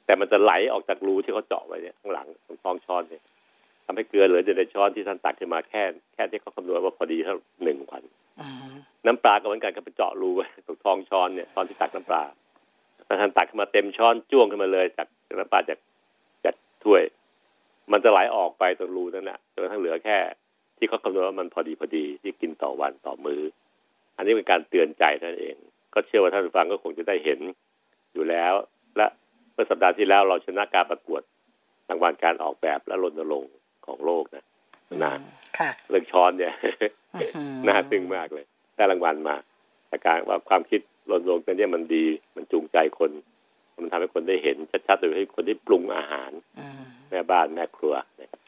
[0.05, 3.23] แต่มันจะไหลออกจากรูที่เขาเจาะไว้เนี่ยข้างหลังตรงท้องช้อนเนี่ย
[3.85, 5.83] ทำให้เกลือเหลืออยู่ในช้อนที่ท่านตักขึ้นมาแค่
[6.13, 8.03] แค่ที่เขาคำนวณว่าพอดีเท่าหนึ่งวัน
[9.05, 12.23] น้ำปลาก็เหมือนกันก็ไปเจาะรูไว้ตรงทองช้อนเนี่ยช้อนที่ตักน้ำปลา
[13.07, 15.07] ท่านตักขึ้นมาเต็มช้อนจ้วงขึ้นมาเลยจาก
[15.39, 15.79] น้ำปลาจาก
[16.45, 17.01] จากถ้วย
[17.91, 20.17] มันจะไหลออกไปตรงรูนั่นแหละจนกระทั่งเหลือแค่
[20.77, 23.41] ที่เขาคำนวณว่ามันพอดีพอดีที่กินต่อวันต่อมือ
[24.17, 25.55] อันนี้เป็นการเตือนใจท่นเอง
[25.93, 27.39] ก็เชื่อว่าท่านผู้ฟังก็คงจะได้เห็น
[28.13, 28.53] อยู่แล้ว
[28.97, 29.07] และ
[29.53, 31.21] เมื่อสัปดาห์ที่แล้วเราชนะการประกวด
[31.89, 33.53] รางวัลการออกแบบและรณรงค์
[33.85, 34.45] ของโลกนะ
[35.03, 35.19] นาน
[35.59, 36.53] ค่ะเรื่องช้อนเนี่ย
[37.21, 39.35] อื้อหือน่าตึงมากเลย ได้รางวัลมา
[39.87, 43.11] แต่การว่าความคิดรณรงค์ตัวเนี้มันดีมันจูงใจคน
[43.81, 48.41] มันทำให้คนได้เห็นชัดๆโดยให้คนที่ปรุงอาหารอืมแม่บ้านแม่ครัวนะครับ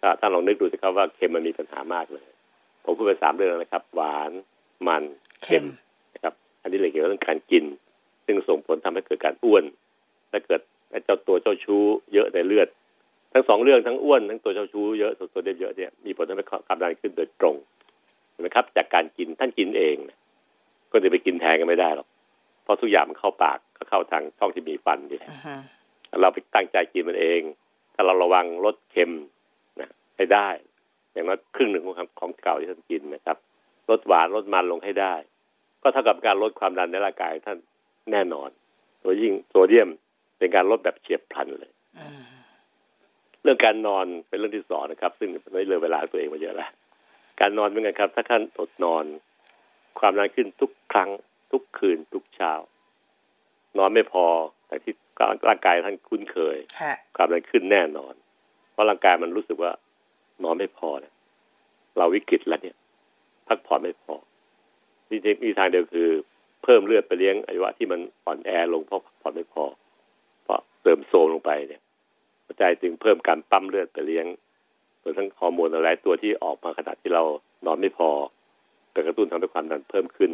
[0.00, 2.28] ก็ถ้าลองนึกดูสิครับว่าเค็มมันมีปัญหามากเลย
[2.84, 4.32] ผมพูดไปสามเรื่องนะครับ หวาน
[4.88, 5.02] มัน
[5.42, 5.64] เค็ม
[6.14, 7.64] นะครับ อันนี้เลยเกี่ยวกับเรื่องการกิน
[8.24, 9.64] ซึ่งส่งผลทำให้เกิดการอ้วน
[10.30, 11.82] และเกิดไอ้เจ้าตัวเจ้าชู้
[12.12, 12.68] เยอะในเลือด
[13.32, 17.54] ทั้งสองเรื่องทั้งอ้วนทั้งตัวเจ้าชู้เยอะตัวตัวเดียวเยอะเนี่ยมีผลทำให้ความดันขึ้นโดยตรง
[18.30, 20.18] เห็นไหมครับ จากการกินท่านกินเองนะ
[20.92, 22.08] ก็จะไปกินแทนกันไม่ได้หรอก
[22.62, 25.54] เพราะทุกอย่างมันเข้าปากก็เข้าทางช่องที่มีฟันนี่แหละอือฮึ
[26.20, 27.40] เราไปตั้งใจกินมันเอง
[27.94, 29.12] ถ้าเราระวังลดเค็ม
[29.80, 30.48] นะให้ได้
[31.12, 33.36] อย่างน้อยครึ่งหนึ่งของของเก่าที่ท่านกินนะครับ
[33.90, 35.14] ลดหวานลดมันลงให้ได้
[35.82, 37.58] ก็เท่ากับการลดความดันในร่างกายท่าน
[38.12, 38.50] แน่นอน
[39.00, 39.88] โดยยิ่งโซเดียม
[40.38, 41.71] เป็นการลดแบบเฉียบพลันเลยอืม
[43.42, 46.70] เรื่องการนอนเป็นเรื่องที่สองนะครับ ซึ่งไม่เลยเวลาตัวเองมาเยอะแล้ว
[47.40, 49.04] การนอนเป็นไงครับ ถ้าท่านอดนอน
[49.98, 51.10] ความดันขึ้นทุกครั้ง
[51.52, 52.52] ทุกคืน ทุกเช้า
[53.78, 54.26] นอนไม่พอ
[54.66, 54.94] แต่ที่
[55.48, 58.14] ร่างกายท่านคุ้นเคยค่ะความดันขึ้นแน่นอน
[58.72, 59.70] เพราะร่างกายมันรู้สึกว่า
[60.44, 61.12] นอนไม่พอนะ
[61.96, 62.76] เราวิกฤตแล้วเนี่ย
[63.48, 64.14] พักผ่อนไม่พอ
[65.10, 66.08] มีมีทางเดียวคือ
[66.62, 69.64] เพิ่มเลือดไปเลี้ยงอวัยวะที่มันอ่อนแอลงเพราะพักผ่อนไม่พอ
[70.44, 71.81] เพราะเติมโซมลงไปเนี่ย
[72.52, 74.26] หัวใจจึงเพิ่มการปั๊มเลือดไปเลี้ยง
[75.02, 77.22] รวมทั้งฮอร์โมนหลายตัวที่ออกมาขณะที่เรา
[77.66, 78.10] นอนไม่พอ
[78.92, 80.30] ไปกระตุ้นทำให้ความดันเพิ่มขึ้น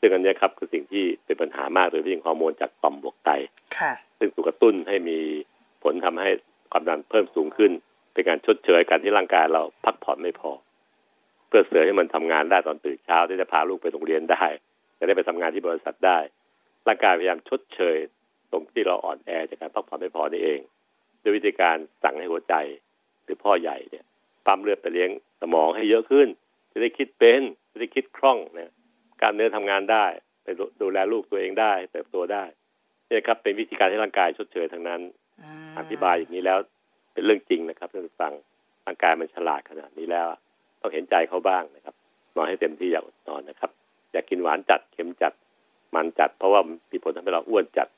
[0.00, 3.30] ซึ่งอันเนี้ยครับคือสิ่งที่เป็นปัญหามากโดยเฉพาะยิ่งฮอร์โมนจากต่อมบวกไต
[3.78, 5.18] ค่ะซึ่งถูกกระตุ้นให้มี
[5.82, 6.30] ผลทำให้
[6.70, 7.72] ความดันเพิ่มสูงขึ้น
[8.12, 10.50] เป็นการชดเชยการที่ร่างกายเราพักผ่อนไม่พอ
[11.48, 14.44] เพื่อเสือให้มันทำงานได้ตอนตื่นเช้าที่จะพาลูกไปโรงเรียนได้
[14.98, 16.18] จะได้ไปทำงานที่บริษัทได้
[16.88, 17.96] ร่างกายพยายามชดเชย
[18.52, 20.60] ตรงที่เราอ่อนแอจากการพักผ่อนไม่พอนี่เอง
[21.24, 22.54] ด้วยวิธีการสั่งให้หัวใจ
[23.24, 24.04] หรือพ่อใหญ่เนี่ย
[24.46, 25.10] ปั๊มเลือดไปเลี้ยง
[25.40, 26.28] สมองให้เยอะขึ้น
[26.72, 28.72] จะได้คิดเป็นจะได้คิดคล่องนะ
[29.20, 30.06] กล้ารเนื้อทำงานได้
[30.42, 32.44] ไปดูดูแลลูกตัวเองได้เติบโตได้
[33.08, 35.00] นี่ครับเป็นวิธีการให้ร่างกายชดเชยทั้งนั้น
[35.42, 36.58] อืมอธิบายอย่างนี้แล้ว
[37.12, 38.32] เป็นเรื่องจริงนะครับท่านผู้ฟัง
[38.86, 40.26] ร่างกายมันฉลาดขนาดนี้แล้ว
[40.80, 41.94] ต้องเห็นใจเขาบ้างนะครับ
[42.36, 43.70] นอนให้เต็มที่อย่าอดนอนนะครับ
[44.12, 45.32] อย่ากินหวานจัดเค็มจัด
[45.94, 46.60] มันจัด เพราะว่า
[46.92, 47.88] มีผลทำให้เราอ้วนจัด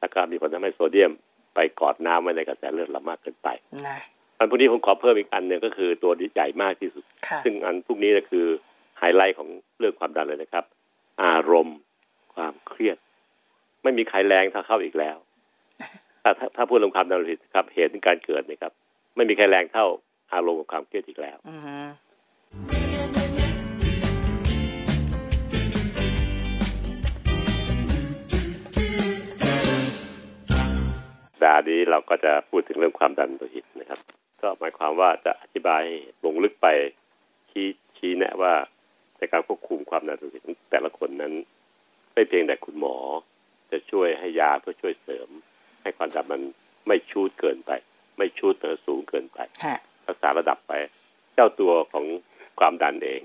[0.00, 1.12] แล้วก็มีผลทำให้โซเดียม
[1.56, 3.48] ไปกอดน้ำไว้ในกระแสเลือดเรามากเกินไป
[3.86, 3.98] นะ
[4.38, 8.46] อันพวกนี้ผมขอเพิ่มอีกอันหนึ่งก็คือตัวที่ใหญ่มากที่สุดค่ะซึ่งอันพวกนี้ก็คือ
[8.98, 9.48] ไฮไลท์ของ
[9.78, 10.64] เรื่องความดันเลยนะครับ
[11.24, 11.78] อารมณ์
[12.34, 12.96] ความเครียด
[13.82, 15.16] ไม่มีใครแรงเท่าเข้าอีกแล้ว
[16.22, 18.72] ถ้าถ้าถ้าพูดเรื่องความดันโลหิตครับเหตุในการเกิดเนี่ยครับ
[19.16, 19.86] ไม่มีใครแรงเท่า
[20.34, 21.38] อารมณ์กับความเครียดอีกแล้ว
[31.44, 34.00] ดานี้เราก็จะพูดถึงเรื่องความดันโลหิตนะครับ
[34.42, 36.66] ก็หมายความว่าจะอธิบายให้ลงลึกไป
[37.50, 37.66] ชี้
[37.96, 38.54] ชี้แนะว่า
[39.18, 41.32] ในการควบคุมความดันโลหิตของแต่ละคนนั้น
[42.14, 42.96] ไม่เพียงแต่คุณหมอ
[43.70, 45.28] จะช่วยให้ยาเพื่อช่วยเสริม
[45.82, 46.42] ให้ความดันมัน
[46.88, 47.70] ไม่ชูดเกินไป
[48.18, 50.72] ไม่ชูดเตอสูงเกินไปฮะรักษาระดับไป
[51.34, 52.04] เจ้าตัวของ
[52.60, 53.22] ความดันเอง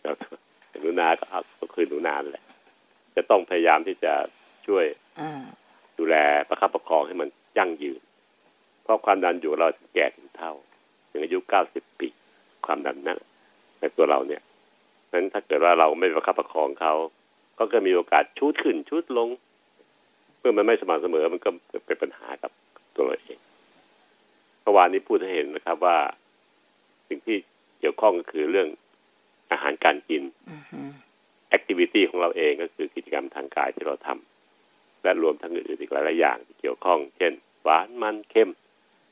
[0.00, 0.34] เจ้าตัว
[0.80, 2.44] หนูนาก็เอาก็คือหนูนานั่นแหละ
[3.16, 4.12] จะต้องพยายามที่จะ
[4.66, 4.84] ช่วย
[5.20, 5.42] อืม
[5.98, 6.16] ดูแล
[6.48, 8.00] ประคับประคองให้มัน ยั่งยืน
[8.82, 10.52] เพราะความดันอยู่กับเราถึงแก่ถึงเท่า
[11.10, 12.08] ถึงอายุเก้าสิบปี
[12.66, 13.18] ความดันนั้น
[13.80, 14.42] ในตัวเราเนี่ย
[15.06, 16.94] เพราะฉะนั้นถ้าเกิดว่าเราไม่ประคับประคองเขา
[17.58, 19.28] ก็จะมีโอกาสชุดขึ้นชุดลง
[20.38, 21.50] เมื่อมันไม่สม่ำเสมอมันก็
[21.86, 22.50] เป็นปัญหากับ
[22.94, 23.38] ตัวเราเอง
[24.62, 25.96] เมื่อวานนี้พูดให้เห็นนะครับว่า
[27.08, 27.36] สิ่งที่
[27.80, 28.68] เกี่ยวข้องก็คือเรื่อง
[29.52, 30.80] อาหารการกินอือฮึ
[31.48, 34.29] แอคทิวิตี้ของเราเองก็คือกิจกรรมทางกายที่เราทำ
[35.02, 37.32] และรวมทั้งอื่นๆอีกหลายๆอย่างที่เกี่ยวข้อง เช่น
[37.62, 38.50] หวานมันเค็ม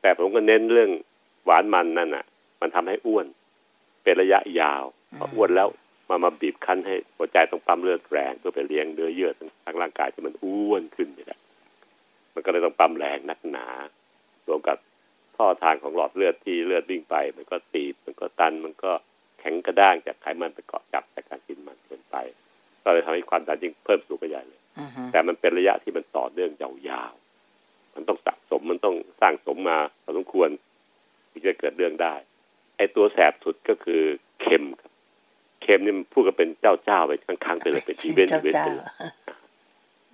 [0.01, 0.91] แต่ผมก็เน้นเรื่อง
[1.45, 2.25] หวานมันนั่นน่ะ
[2.61, 3.27] มันทำให้อ้วน
[4.03, 4.85] เป็นระยะยาว
[5.19, 5.69] พออ้วนแล้ว
[6.09, 9.31] มามาบีบคั้นให้หัวใจต้องปั๊มเลือดแรงเพื่อไปเลี้ยงเนื้อเยื่อ
[9.65, 11.41] ทางร่างกายที่มันอ้วนขึ้นนี่แหละ
[12.35, 13.67] มันก็เลยต้องปั๊มแรงนักหนา
[14.49, 14.77] รวมกับ
[15.37, 18.93] ท่อทางของหลอดเลือดที่เลือดวิ่งไป มันก็ตีบมันก็ตัน มันก็
[19.41, 22.17] แข็งกระด้างจากไขมันไปเกาะจับจากการกินมันเกินไป
[22.83, 24.58] ก็เลยทำให้ความดันยิ่งเพิ่มสูงไปใหญ่เลย
[25.13, 30.49] แต่มันเป็นระยะที่มันต่อเนื่องยาวๆมันต้องสะสมมันต้องสร้างสมมาพอสมควร
[31.31, 32.15] ถึงจะเกิดเรื่องได้
[32.77, 34.03] ไอ้ตัวแสบสุดก็คือ
[34.41, 34.93] เค็มครับ
[35.63, 38.89] เค็มนี่มันพูดกันเป็นเจ้าเจ้าๆไปครั้งๆไปเลยเป็นอีเวนต์เจ้าอีเวนต์เจ้าไปเลย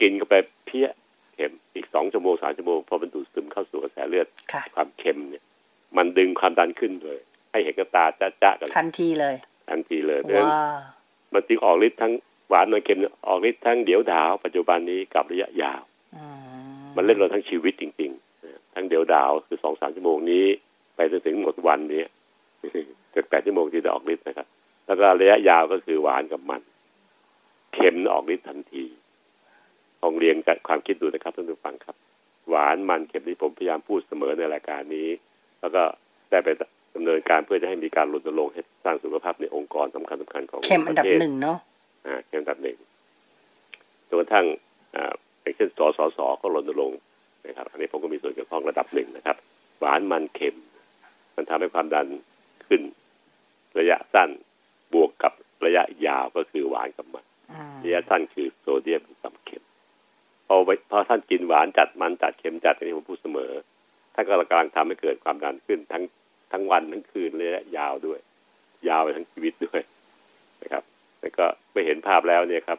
[0.01, 0.35] กินเข้าไป
[0.67, 0.89] เพี้ย
[1.35, 5.45] เค็มอีกสองชั่วโมงสามชั่วโมงพอมันดูดซึมเข้าสู่กระแสเลือดค่ะความเค็มเนี่ย
[5.97, 7.19] มันดึงความดันขึ้นเลย
[7.51, 9.35] ให้เห็นกับตาจ้าๆกันทันทีเลย
[9.71, 10.67] ทันทีเลยเพราะฉะนั้นว้า
[11.35, 15.83] มันจึงออกฤทธิ์ทั้งห วานมันเค็มออกฤทธิ์ทั้งเดี๋ยวดาว ปัจจุบันนี้กับระยะยาว
[16.17, 16.25] อื
[16.97, 20.47] มันเล่นเราทั้งชีวิตจริงๆนะทั้งเดี๋ยวดาวคือสองสามชั่วโมงนี้
[20.95, 22.03] ไปจนถึงหมดวันนี้
[23.13, 24.47] เจ็ดแปดชั่วโมงที่จะออกฤทธิ์นะครับ
[24.87, 26.61] แล้วก็ระยะยาวก็คือหวานกับมัน
[27.75, 28.85] เค็มออกฤทธิ์ทันที
[30.03, 31.97] ลองเรียงจากความคิดดูนะครับท่านผู้ฟังครับ
[32.49, 35.09] หวานมันเค็มที่ผมพยายามพูดเสมอในรายการนี้
[35.61, 35.83] แล้วก็
[36.31, 36.49] ได้ไป
[36.95, 41.74] ดำเนินการเพื่อจะให้มีการรณรงค์ให้สร้างสุขภาพในองค์กรสำคัญสคัญๆของเข็มอันดับประทศหนึ่งเนาะอ่า
[42.29, 42.79] เป็นอันดับหนึ่ง
[44.09, 44.47] จนกระทั่ง
[44.97, 47.01] อ่าอย่างเช่นสสสก็รณรงค์
[47.47, 49.37] นะครับ อันนี้ผมก็มีส่วนเกี่ยวข้องระดับหนึ่งนะครับ
[49.81, 50.57] หวานมันเค็ม
[51.37, 52.07] มันทำให้ความดัน
[52.67, 52.83] ขึ้น
[53.79, 54.31] ระยะสั้น
[54.93, 55.33] บวกกับ
[55.67, 59.63] ระยะยาวก็คือหวานกับมันอืมระยะสั้นคือโซเดียมกับเค็ม
[60.47, 63.53] พอไปพอท่านกินหวานจัดมันจัดเค็มจัดอันนี้ผมพูดเสมอ
[64.15, 66.03] ท่านก็กำลังทำให้เกิดความดันขึ้นทั้ง
[66.53, 68.19] ทั้งวันทั้งคืนระยะยาวด้วย
[68.89, 69.81] ยาวไปทั้งชีวิตด้วย
[70.63, 70.83] นะครับ
[71.25, 72.79] แล้วก็ไปเห็นภาพแล้วเนี่ยครับ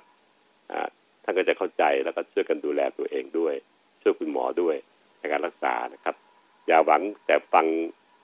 [1.24, 3.56] ท่านก็จะเข้าใจแล้วก็ช่วยกันดูแลตัวเองด้วย
[4.02, 4.76] ช่วยคุณหมอด้วย
[5.20, 6.16] ในการรักษานะครับ
[6.68, 7.66] อย่าหวังแต่ฟัง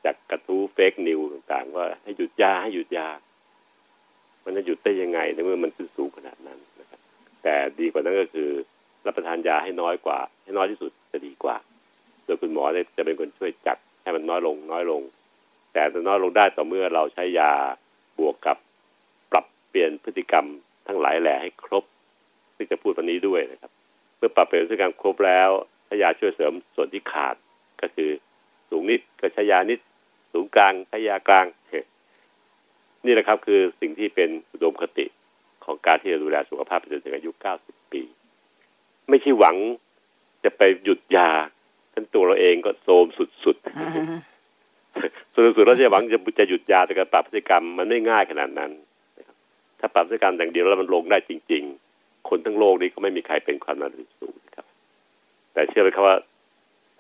[0.06, 3.08] จากกระทู้เฟกนิวต่างๆ ว่าให้หยุดยาให้หยุดยา
[4.44, 7.00] มันจะหยุดได้ยังไงในเมื่อมันขึ้นสูงขนาดนั้นนะครับ
[7.44, 8.50] แต่ดีกว่านั้นก็คือ
[9.06, 11.56] รับประทานยาให้น้อยกว่า ให้น้อยที่สุดจะดีกว่า
[12.26, 12.64] โดยคุณหมอ
[12.98, 15.02] จะเป็นคนช่วยจัดให้มันน้อยลง น้อยลง
[15.74, 17.52] แต่จะน้อยลงได้ต่อเมื่อเราใช้ยา
[18.20, 18.58] บวกกับ
[19.72, 20.46] เปลี่ยนพฤติกรรม
[20.88, 21.84] ทั้งหลายแหล่ให้ครบ
[22.56, 23.72] ซึ่งจะพูดวันนี้ด้วยนะครับ
[24.18, 25.50] เมื่อปรับเปลี่ยนพฤติกรรมครบแล้ว
[25.88, 27.36] ถ้ายาช่วยเสริมส่วนที่ขาด
[27.82, 28.10] ก็คือ
[28.70, 29.80] สูงนิดก็ใช้ยานิด
[30.34, 31.48] สูงกลางใช้ยากลาง
[33.06, 35.06] นี่แหละครับคือสิ่งที่เป็นอุดมคติ
[35.66, 38.02] ของการที่จะดูแลสุขภาพไปจนถึงอายุ 90 ปี
[39.10, 39.56] ไม่ใช่หวัง
[40.44, 41.30] จะไปหยุดยา
[41.94, 48.72] ทั้งตัวเราเองก็โทรมสุดๆสุดๆเราจะหวังจะจะหยุดยาแต่การปรับพฤติกรรมมันไม่ง่ายขนาดนั้น
[49.82, 51.64] ถ้าปรับพฤติกรรมอย่างเดียวแล้วมันลงได้จริง
[51.96, 54.66] ๆ คนทั้งโลกนี้ก็ไม่มีใครเป็นความดันโลหิตสูงนะครับ
[55.54, 56.18] แต่เชื่อไหมครับว่า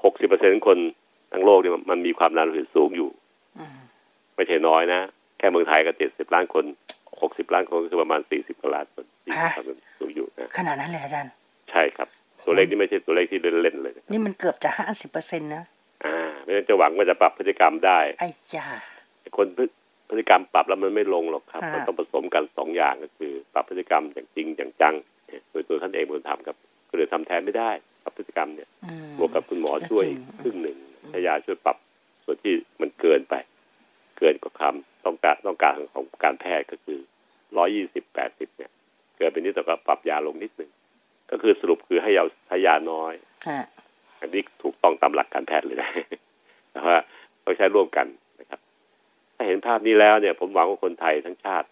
[0.03, 0.77] 60%ของคน
[1.33, 3.09] ทั้งโลกเนี่ยมันมีความดันโลหิตสูงอยู่
[3.59, 3.77] อืม
[4.35, 5.01] ไม่ใช่น้อยนะ
[5.37, 6.65] แค่เมืองไทยก็เจ็ดสิบล้านคน
[7.21, 11.31] หกสิบล้านคนก็คือประมาณสี่สิบกว่าล้านคนที่มีความดันสูงอยู่นะขนาดนั้นเลยอาจารย์
[11.71, 12.07] ใช่ครับ
[12.45, 15.63] ตัวเลขนี้ไม่ใช่ตัวเลขที่เล่นๆเลยนะนี่มันเกือบจะห้าสิบเปอร์เซ็นต์นะ
[16.05, 18.67] อ่าไม่งั้นจะหวังว่าจะปรับพฤติกรรมได้ไอ้ยา
[19.37, 19.47] คน
[20.11, 24.95] พฤพฤติกรรมปรับแล้วมันไม่ลงหรอกครับอ่ามัมันต้องผสมกันสองอย่างก็คือ ปรับพฤติกรรมอย่างจริงอย่างจัง
[25.49, 26.57] โดยตัวท่านเองเป็นคนทำครับ
[26.89, 27.71] ก็เลยทำแทนไม่ได้
[28.03, 30.77] ปรับพฤติกรรมเนี่ยอืมบวกกับคุณหมอช่วยจริงครึ่งหนึ่ง
[31.09, 31.77] ให้ยาช่วยปรับ
[32.23, 33.35] โซส่วนที่มันเกินไป
[34.17, 36.99] เกินกว่าความต้องการต้องการของการแพทย์ก็คือ
[37.57, 38.71] ร้อยี่สิบแปดสิบเนี่ย
[39.17, 40.71] เกิดเป็นนิดแต่ก็ปรับยาลงนิดนึง
[41.31, 43.13] ก็คือสรุปคือให้ยาใช้ยาน้อย
[44.21, 45.89] อันนี้ถูกต้องตามหลักการแพทย์เลยนะ
[46.71, 46.97] แต่ว่า
[47.45, 51.67] ต้องใช้ร่วมกันนะครับถ้าเห็นภาพนี้แล้วเนี่ยผมหวังว่าคนไทยทั้งชาติ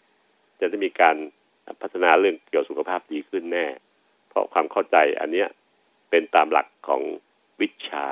[0.60, 1.16] จะได้มีการ
[1.82, 3.68] พัฒนาเรื่องเกี่ยวสุขภาพดีขึ้นแน่
[4.30, 5.48] เพราะความเข้าใจอันเนี้ย
[6.10, 7.02] เป็นตามหลักของ
[7.62, 8.06] วิชา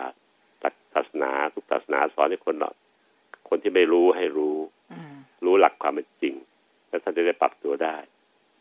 [0.62, 2.72] หลักศาสนาทุกศาสนาสอนให้คนเรา
[3.49, 4.58] คนที่ไม่รู้ให้รู้
[5.45, 6.36] รู้หลักความเป็นจริง
[6.89, 7.95] แล้วท่านจะได้ปรับตัวได้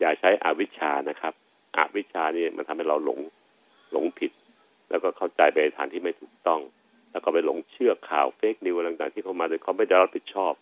[0.01, 1.35] อย่าใช้อวิชชานะครับ
[1.77, 3.21] อวิชชานี่มันทำให้เราหลง
[3.93, 4.33] หลงผิด
[4.91, 6.61] แล้วก็เข้าใจไปทางที่ไม่ถูกต้อง
[7.13, 10.53] แล้วก็ไปหลงเชื่อข่าวเฟกนิวต่างๆที่เขามาโดยเขาไม่ได้รับผิดชอบ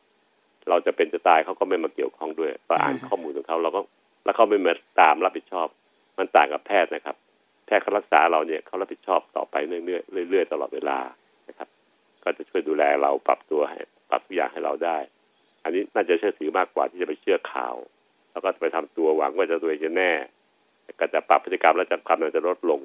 [0.68, 3.80] เราจะเป็นจะตายเขาก็ไม่มาเกี่ยวข้องด้วยก็อ่านข้อมูลของเขาเราก็
[4.24, 5.68] แล้วเขาไม่มาตามรับผิดชอบ
[6.18, 7.16] มันต่างกับแพทย์นะครับ
[7.66, 10.98] แพทย์เขารักษาเราเนี่ยเขารับผิดชอบต่อไปเรื่อยๆเรื่อยๆตลอดเวลา
[11.48, 11.68] นะครับ
[12.24, 13.78] ก็จะช่วยดูแลเราปรับตัวให้
[14.10, 14.98] ปรับทุกอย่างให้เราได้
[15.64, 17.74] อันนี้น่าจะเชื่อถือมากกว่าที่จะไปเชื่อข่าว
[18.32, 20.12] แล้วก็ไปทำตัวหวังว่าจะตัวเองจะแน่
[21.00, 22.80] ก็จะปรับพฤติกรรมแล้วจะความมันจะลดลง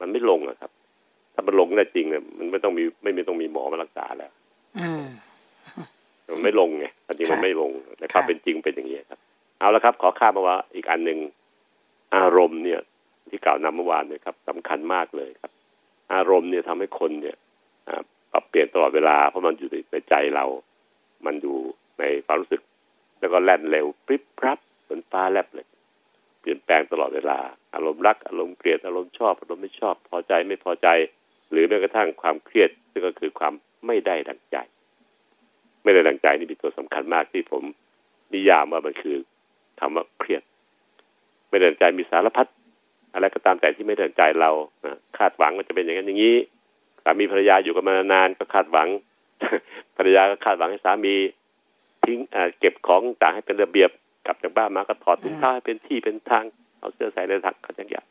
[0.00, 0.70] มันไม่ลงอะครับ
[1.34, 4.32] ถ้ามันลงได้จริงเนี่ยมันไม่ต้องมีไม่มีต้องมีหมอมารักษาแล้ว
[6.34, 6.86] มันไม่ลงไง
[7.16, 9.20] จริงมันไม่ลงแต่ความเป็นจริงเป็นอย่างนี้ครับ
[9.58, 11.18] เอาละครับ ขอข้ามมาว่าอีกอันหนึ่ง
[12.16, 12.80] อารมณ์เนี่ย
[13.28, 15.52] ที่กล่าวนำเมื่อวานเนี่ยครับสำคัญมากเลยครับ
[16.14, 17.36] อารมณ์เนี่ยทำให้คนเนี่ย
[18.32, 20.44] ปรับเปลี่ยนตลอดเวลาเพราะมันอยู่ในใจเรา
[21.26, 21.56] มันอยู่
[21.98, 22.62] ในความรู้สึก
[23.20, 25.66] แล้วก็แล่นเร็วปริบปรับเหมือนฟ้าแลบเลย
[26.40, 27.38] เปลี่ยนแปลงตลอดเวลา
[27.74, 30.88] อารมณ์รัก อารมณ์เกลียดอารมณ์ชอบ อารมณ์ไม่ชอบ พอใจไม่พอใจ
[31.50, 33.52] หรือแม้กระทั่งความเครียดซึ่งก็คือความ
[33.86, 34.56] ไม่ได้ดังใจ
[35.82, 37.62] ไม่ได้ดังใจนี่เป็นตัวสำคัญมากที่ผม
[38.32, 39.16] นิยามว่ามันคือ
[39.80, 40.42] คำว่าเครียด
[41.50, 42.46] ไม่ได้ดังใจมีสารพัด
[43.14, 44.50] อะไรก็ตามแต่ที่ไม่ได้ดังใจเรา
[45.18, 46.36] คาดหวังว่าจะเป็นอย่างนั้นอย่างนี้
[47.02, 48.88] สามีภรรยาอยู่กันมานานก็คาดหวัง
[49.96, 51.14] ภรรยาก็คาดหวังให้สามี
[52.04, 52.18] ทิ้ง
[52.58, 53.90] เก็บของต่างให้เป็นระเบียบ
[54.26, 56.44] กลับจากบ้านมาก็ถอดถุงเท้าให้เป็นที่เป็นทาง
[56.78, 58.06] เอาเสื้อใส่ในถักกันอย่าง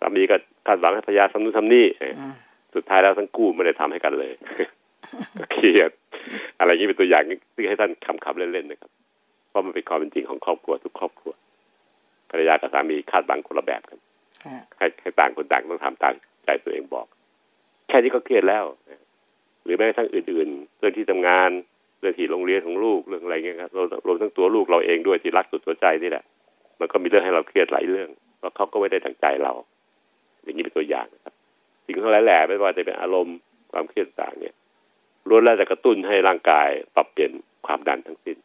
[0.00, 1.86] สามีก็คาดหวังให้ภรรยาทำนู่นทำนี่
[2.74, 4.32] สุดท้ายแล้วทั้งคู่ไม่ได้ทำให้กันเลย
[5.52, 5.90] เครียด
[6.58, 7.22] อะไรนี้เป็นตัวอย่าง
[7.54, 8.90] ที่ให้ท่านคำคำเล่นๆนะครับ
[9.48, 11.32] เพราะมันเป็นความเป็นจริงของครอบครัวทุกครอบครัว
[12.30, 13.98] ภรรยากับสามีคาดหวังคนละแบบกัน
[14.78, 16.14] ให้ให้ต่างคนต่างต้องทำตาม
[16.44, 17.06] ใจตัวเองบอก
[17.88, 18.64] แค่นี้ก็เครียดแล้ว
[19.64, 21.50] หรือแม้กระทั่งอื่น ๆ เรื่องที่ทำงาน
[22.00, 23.70] เรื่องที่โรงเรียนของลูกเรื่องอะไรเงี้ยครับ
[24.06, 26.24] รวมทั้งตัวลูกเราเองด้วยที่รักสุดหัวใจนี่แหละ
[26.80, 28.08] มันก็มีเรื่องให้เราเครียดหลายเรื่อง
[28.38, 29.52] เพราะเขาก็ไม่ได้ทางใจเรา
[30.42, 31.34] อย่างนี้เป็นตัวอย่างนะครับ
[31.84, 33.36] สิ่งทั้งหลายแหล่ไม่ว่าจะเป็นอารมณ์
[33.72, 34.54] ความเครียดต่างเนี่ย
[35.28, 37.32] ล้วนแล้วจะกระตุ้นให้ร่างกายปรับเปลี่ยน
[37.66, 38.36] ความดันทั้งสิ้น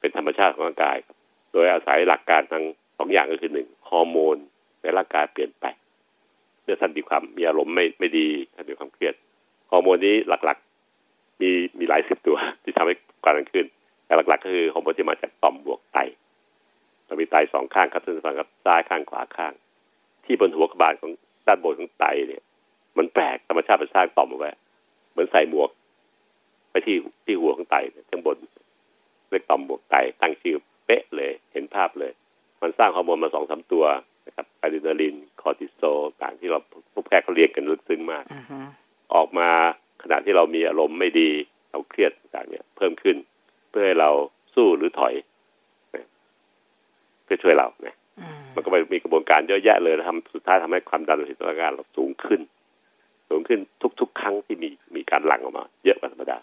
[0.00, 1.16] เป็นธรรมชาติของร่างกายครับ
[1.52, 2.64] โดยอาศัยหลักการทั้ง
[2.98, 4.36] สองอย่างก็คือหนึ่งฮอร์โมน
[4.82, 5.66] ในร่างกายเปลี่ยนไป
[6.62, 9.14] เมื่อท่านมีความมีอารมณ์ไม่ไม่ดีท่านมีความเครียด
[9.70, 12.94] ฮอร์โมนนี้หลักๆ มีมีหลายสิบตัว ที่ทำให้
[13.24, 13.66] ความดันขึ้น
[14.04, 15.98] แต่หลัก ๆ ก็คือฮอร์โมนที่มาจากต่อมหมวกไต
[17.06, 19.52] เรามีไตสองข้างครับท่านผู้ฟังครับซ้ายข้างขวาข้าง
[20.24, 21.10] ที่บนหัวกระบาลของ
[21.46, 22.42] ด้านบนของไตเนี่ย
[22.98, 24.50] มันแปลกธรรมชาติเป็นสร้างต่อมเอาไว้
[25.12, 25.70] เหมือนใส่หมวก
[26.76, 27.76] ไปที่ที่หัวของไต
[28.10, 28.36] ข้างบน
[29.30, 30.56] เรียกต่อมหมวกไตตั้งชื่อ
[30.86, 32.12] เป๊ะเลย เห็นภาพเลย
[32.62, 33.84] มันสร้างฮอร์โมนมาสองสามตัว
[34.26, 36.58] นะครับอะดรีนาลินคอร์ติโซลต่างที่เรา
[36.92, 38.24] พวกแพทย์เขาเรียกกันลึกซึ้งมาก
[39.14, 39.48] ออกมา
[40.02, 41.30] ขณะที่เรามีอารมณ์ไม่ดี
[41.70, 43.16] เราเครียดต่างเนี่ย เพิ่มขึ้น
[43.68, 44.10] เพื่อให้เรา
[44.54, 45.14] สู้หรือถอย
[47.24, 47.96] เพื่อช่วยเราเนี่ย
[48.54, 52.40] มันก็ไปมีกระบวนการเยอะแยะเลยทำสุดท้ายทำให้ความดันโลหิตร่างกายเราสูงขึ้น
[53.28, 53.60] สูงขึ้น
[54.00, 56.38] ทุก ๆ ครั้งที่มีมีการหลั่งออกมา เยอะกว่าธรรมดา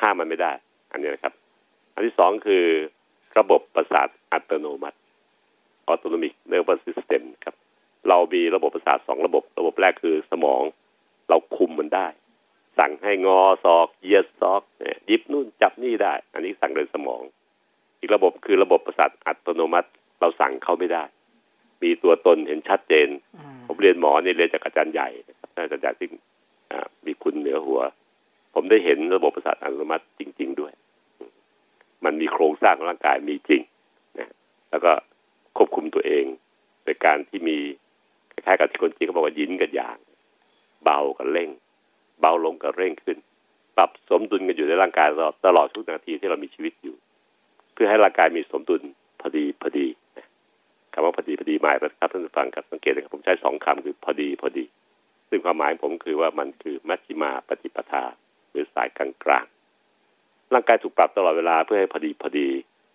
[0.00, 0.52] ห้ามมันไม่ได้
[0.92, 1.34] อันนี้นะครับ
[1.94, 2.64] อันที่สองคือ
[3.38, 4.98] ระบบประสาทอัตโนมัติ
[5.86, 7.54] autonomic nervous system ครับ
[8.08, 10.62] เรามีระบบประสาทสองระบบ ระบบแรกคือสมอง
[11.28, 12.06] เราคุมมันได้
[12.78, 14.62] สั่งให้งอศอกเหยียดศอกห
[15.10, 17.22] ยิบนู่นจับนี่ได้ อันนี้สั่งโดยสมอง
[18.00, 19.88] อีกระบบคือระบบประสาทอัตโนมัติ
[20.20, 21.04] เราสั่งเขาไม่ได้
[21.82, 23.08] มีตัวตนเห็นชัดเจน
[23.66, 26.08] ผมเรียนหมอเนี่ยเรียนจากอาจารย์ใหญ่นะครับอาจารย์ใหญ่ที่
[27.06, 27.80] มีคุณเหนือหัว
[28.54, 30.72] ผมได้เห็นระบบประสาทอัตโนมัติจริง ๆ ด้วย
[32.04, 33.62] มันมีโครงสร้างร่างกายมีจริง
[34.18, 34.30] นะ
[34.70, 34.92] แล้วก็
[35.56, 36.24] ควบคุมตัวเอง
[36.84, 37.58] โดยการที่มี
[38.32, 39.98] คล้ายๆกับที่คนจีนเขาบอกว่ายินกับยาง
[40.84, 41.50] เบากับเร่ง
[42.20, 43.18] เบาลงกับเร่งขึ้น
[43.76, 46.96] ปรับสมดุลกันอยู่ในร่างกายตลอดตลอดทุกนาทีที่เรามีชีวิตอยู่
[47.72, 48.82] เพื่อให้ร่างกายมีสมดุล
[49.20, 49.86] พอดีพอดี
[50.92, 54.64] คำว่าพอดีพอดีหมายนะครับท่านผู้ฟังครับสังเกตนะครับผมใช้สองคำคือพอดีพอดี
[55.28, 58.04] ซึ่งความหมายผมคือว่ามันคือมัชฌิมาปฏิปทา
[58.74, 59.44] สายกลางกลาง
[60.52, 62.48] ร่างกายถูกปรับตลอดเวลาเพื่อให้พอดีพอดี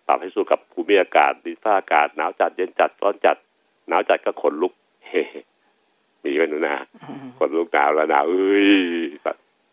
[0.06, 3.36] ปรับให้สู้กับภูมิอากาศดินฟ้าอากาศหนาวจัดเย็นจัดร้อนจัด
[3.88, 4.72] หนาวจัดก็ขนลุก
[5.06, 5.22] เฮ้
[6.24, 6.74] มีไหมหนูนา
[7.38, 8.70] ขนลุกหนาวแล้วหนาวเอ้ย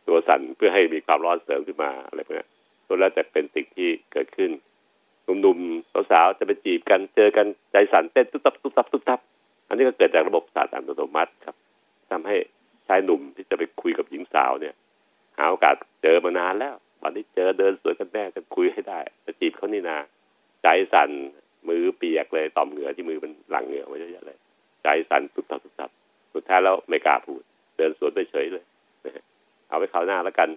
[0.08, 2.48] ตัวสั่นเพื่อให้มีความร้อนเสริมขึ้นมาอะไรพวกนี้
[2.88, 4.52] ตัวแล้วจะเป็นสิ่งที่เกิดขึ้น
[5.24, 9.20] หนุ่มๆสาวๆจะไปจีบกันเจอกันใจสั่นเต้นตุ๊บตับตุ๊บตับตุ๊บตับ
[9.68, 11.56] อันนี้ก็เกิดจากระบบประสาทอัตโนมัติครับ
[12.12, 12.36] ทำให้
[12.88, 14.76] ชายหนุ่มที่จะไปคุยกับหญิงสาวเนี่ย
[15.38, 19.98] หาโอกาสเจอมานานแล้ววันนี้เจอเดินสวนกันแน่กันคุยให้ได้จะจีบเขานี่นา
[20.64, 21.10] ใจสั่น
[21.68, 24.38] มือเปียกเลยต่อมเหงื่อที่มือมันหลังเหงื่อมาเยอะๆเลย
[24.84, 25.90] ใจสั่นตุ๊บตับตุ๊บตับ
[26.34, 27.42] สุดท้ายแล้วไม่กล้าพูด
[27.78, 28.64] เดินสวนไปเฉยเลย
[29.70, 30.50] เอาไปคราวหน้าแล้วกัน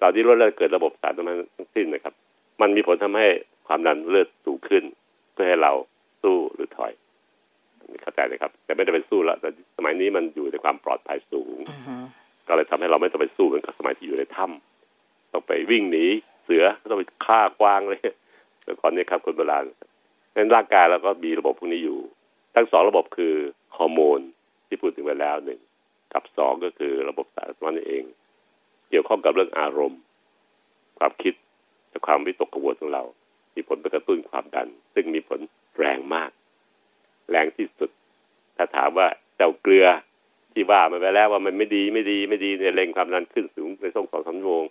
[0.00, 2.14] ตอนนี้รถเลือดเกิดระบบสารตรงนั้นทั้งสิ้นนะครับ
[2.60, 3.26] มันมีผลทำให้
[3.66, 4.84] ความดันเลือดสูงขึ้น
[5.32, 5.72] เพื่อให้เรา
[6.22, 6.92] สู้หรือถอย
[8.02, 11.58] เข้าใจนะครับ แต่ไม่ได้ไปสู้แล้วแต่สมัยนี้มันอยู่ในความปลอดภัยสูง
[12.48, 16.06] ก็เลยทำให้เราไม่ต้องไปสู้เหมือนกับสมัยที่อยู่ในถ้ำต้องไปวิ่งหนี
[16.44, 18.00] เสือต้องไปฆ่ากวางเลย
[18.64, 19.64] แต่ก่อนนี้ครับคนโบราณ
[20.36, 21.98] นั้นร่างกายเราก็มีระบบพวกนี้อยู่
[22.54, 23.34] ทั้งสองระบบคือ
[23.76, 24.20] ฮอร์โมน
[24.66, 25.60] ที่พูดถึงไปแล้วหนึ่ง
[26.12, 28.04] กับสองก็คือระบบสารสนเอง
[28.90, 30.00] เกี่ยวข้องกับเรื่องอารมณ์
[30.98, 31.34] ความคิด
[31.90, 33.02] และความวิตกกังวลของเรา
[33.54, 35.40] มีผลไปกระตุ้นความดัน ซึ่งมีผล
[35.78, 36.30] แรงมาก
[37.30, 37.90] แรงที่สุด
[38.56, 39.86] ถ้าถามว่าเจ้าเกลือ
[40.56, 44.64] ที่ว่ามันไปแล้วว่ามันไม่ดีไม่ดีไม่ดีเนี่ยเร่งความดันขึ้นสูงในช่วงสองสามชั่วโมง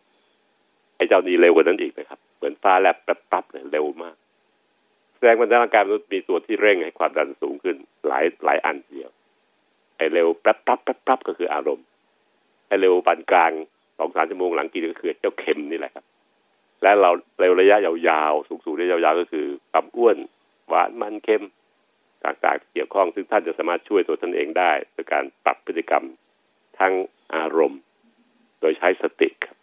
[0.96, 4.16] ไอ้เจ้านี้เร็วกว่านั้นอีกนะครับ เหมือนฟ้าแลบแป๊บๆเลยเร็วมาก
[5.16, 7.76] แสดงว่าร่างกายมนุษย์มีตัวที่เร่งให้ความดันสูงขึ้น
[8.08, 9.10] หลายหลายอันเดียว
[9.98, 11.86] ไอ้เร็วแป๊บๆแป๊บๆก็คืออารมณ์
[12.68, 13.52] ไอ้เร็วปานกลาง
[13.98, 16.06] สองสามชั่วโมงหลังกินก็คือเจ้าเข็มนี่แหละครับ
[16.82, 20.18] และเราเร็วระยะยาวๆสูงๆได้ยาวๆก็คือความอ้วน
[20.70, 21.44] หวานมันเค็ม
[22.26, 26.06] ต่างๆ เกี่ยวข้อง ซึ่งท่านจะสามารถช่วยตัวท่านเองได้โดยการปรับพฤติกรรม
[26.80, 26.94] ทั้ง
[27.36, 27.82] อารมณ์
[28.62, 29.58] โดยใช้สติครับ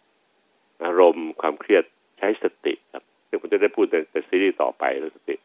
[0.85, 1.83] อารมณ์ความเครียด
[2.19, 5.35] ใช้สติครับซึ่งผมจะได้พูดในซีรีส์ต่อไปเรื่องสติ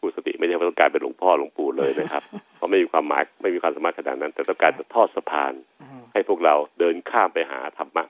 [0.00, 2.22] พูดสติไม่ใช่ว่าต้องการเป็นหลวงพ่อหลวงปู่เลยนะครับ
[2.56, 5.52] เพราะไม่มีความหมายไม่มีความสามารถขนาดนั้น แต่ต้องการจะทอดสะพาน
[6.12, 8.04] ให้พวกเราเดินข้ามไปหาธรรมะ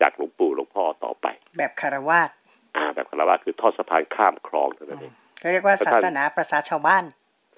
[0.00, 1.26] จากหลวงปู่หลวงพ่อต่อไป
[1.58, 2.30] แบบคารวาส
[2.76, 5.12] อ่า แบบคารวาสคือทอดสะพานข้ามคลองเท่านั้นเอง
[5.52, 7.04] เรียกว่าศาสนาประสาชาวบ้าน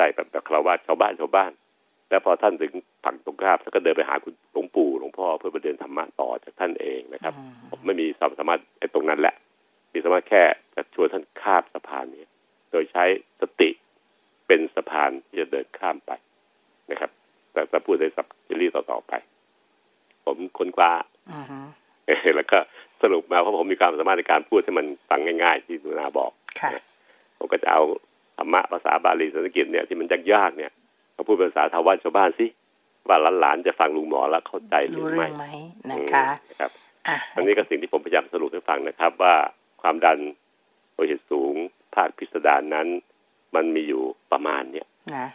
[0.00, 1.50] ใช่แบบแบบคารวาสชาวบ้านชาวบ้าน
[2.08, 2.72] แล้วพอท่านถึง
[3.04, 7.34] ฝั่งตรงข้ามท่านก็เดินไปหาคุณหลวงปู่หลวงพ่อเพื่อไปเดินธรรมะต่อจากท่านเองนะครับ
[7.70, 9.34] ผมไม่มีความสามารถไอ้ตรงนั้นแหละ
[9.92, 10.42] มีสามารถแค่
[10.74, 12.24] จะชวนท่านข้ามสะพานนี้
[12.70, 13.04] โดยใช้
[13.40, 13.70] สติ
[14.46, 16.12] เป็นสะพานที่จะเดินข้ามไป
[16.90, 17.10] นะครับ
[17.52, 19.12] แต่จะพูดในสับซีรีส์ต่อๆไป
[20.24, 20.92] ผมค้นคว้า
[22.36, 22.58] แล้วก็
[23.02, 26.32] สรุปมาเพราะผมมีความสามารถในการพูดให้มันฟังง่าย ๆ ที่นุนาบอก
[27.38, 27.82] ผมก็จะเอา
[28.40, 30.72] ธรรมะภาษาบาลีสันสกฤตเนี่ยที่มันยากๆเนี่ย
[31.16, 32.46] มาพูดภาษาชาวบ้านชาวบ้านสิ
[33.08, 35.26] ว่าหลานๆจะฟังลุงหมอแล้วเข้าใจหรือไม่
[35.90, 36.24] นะคะ
[36.60, 36.70] ครับ
[37.36, 39.34] อันนี้ก็สิ่งที่ผมพยายามสรุปให้ฟังนะครับ ว่า
[39.82, 40.18] ความดัน
[40.92, 41.54] โลหิตสูง
[41.94, 42.86] ภาคพิสดารนั้น
[43.54, 44.86] มันมีอยู่ประมาณเนี้ย
[45.16, 45.28] นะ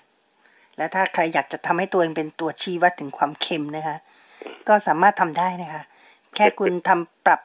[0.78, 3.98] แล้วถ้าใครอยากจะทำให้ตัวเองเป็นตัวชี้วัดถึงความเค็มนะคะ
[4.68, 5.84] ก็สามารถทำได้นะคะ
[6.36, 7.42] แค่คุณทำปรับ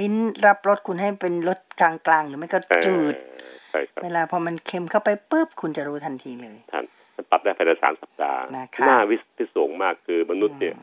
[0.00, 0.14] ลิ้น
[0.46, 3.14] รับรสคุณให้เป็นรสกลางๆ หรือไม่ก็จืด
[4.04, 6.84] เวลาพอมันเค็มเข้าไปปุ๊บคุณจะรู้ทันทีเลยท่าน
[7.30, 8.40] ปรับได้ภายในสามสัปดาห์
[8.86, 10.74] หน้าวิสิสงมากคือมนุษย์เนี่ย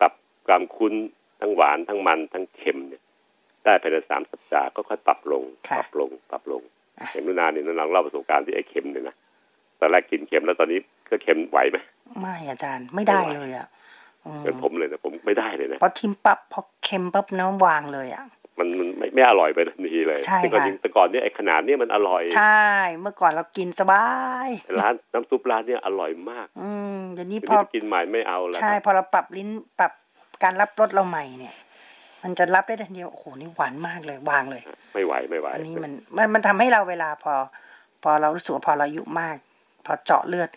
[0.00, 0.12] ปรับ
[0.48, 0.94] ความคุ้น
[1.40, 3.02] ทั้งหวานทั้งมันทั้งเค็มเนี่ย
[3.64, 5.42] ได้ภายในสามสัปดาห์ก็ค่อยปรับลง
[5.78, 6.62] ปรับลงปรับลง
[7.12, 9.16] เห็นนุนาเนี่ยนุนาเล่าประสบการณ์ที่ไอ้เค็มเนี่ยนะ
[9.80, 10.78] ตอนแรกกินเค็มแล้วตอนนี้
[11.08, 11.76] ก็เค็มไหวไหม
[12.20, 13.66] ไม่อาจารย์ไม่ได้เลยอะ
[14.44, 18.24] เป็นผมเลยนะผมไม่ได้เลยนะพอทิมปั๊บพอเค็มปั๊บน้ำวางเลยอะ
[18.60, 22.68] มันมันไม่ไม่อร่อยไปทันทีเลยใช่ค่ะแต่ก่อนเนี่ยไอ้ขนาดนี้มันอร่อย ใช่
[23.00, 24.06] เมื่อก่อนเรากินสบา
[24.46, 24.48] ย
[24.80, 29.48] ร้านน้ำซุปร้านเนี่ยอร่อยมาก อืมเดี๋ยวนี้พอกินใหม่ไม่เอาแล้ว ใช่ พอเราปรับลิ้น
[29.78, 29.92] ปรับ
[30.42, 31.54] การรับรสเราใหม่เนี่ย
[32.22, 34.62] มันจะรับได้ทันทีโอ้โหนี่หวานมากเลยวางเลย
[34.94, 37.34] ไม่ไหวไม่ไหวอันนี้มันมันมันทำให้เราเวลาพอ
[38.02, 39.36] พอเรารู้สึกว่าพอเราอายุมาก
[39.86, 40.50] พอเจาะเลือด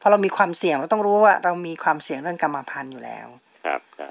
[0.00, 3.26] พอเรามีความเสี่ยงเราต้องรู้ว่าเรามีความเสี่ยงเรื่องกรรมพันธุ์อยู่แล้ว
[3.66, 4.08] ครับใช่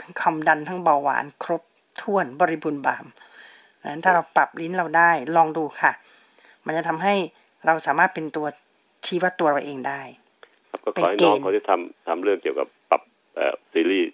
[0.00, 1.62] ทั้งความดันทั้งเบาหวานครบ
[2.02, 3.06] ถ้วนบริบูรณ์บาม
[3.90, 5.92] นั้นถ้าเราปรับลิ้นเราได้ลองดูค่ะ
[6.66, 7.14] มันจะทำให้
[7.66, 8.46] เราสามารถเป็นตัว
[9.06, 10.00] ชี้วัดตัวเราเองได้
[10.70, 13.02] ครับก็ขอให้น้องเขาที่ทำทำเรื่องเกี่ยวกับปรับ
[13.72, 14.10] ซีรีส์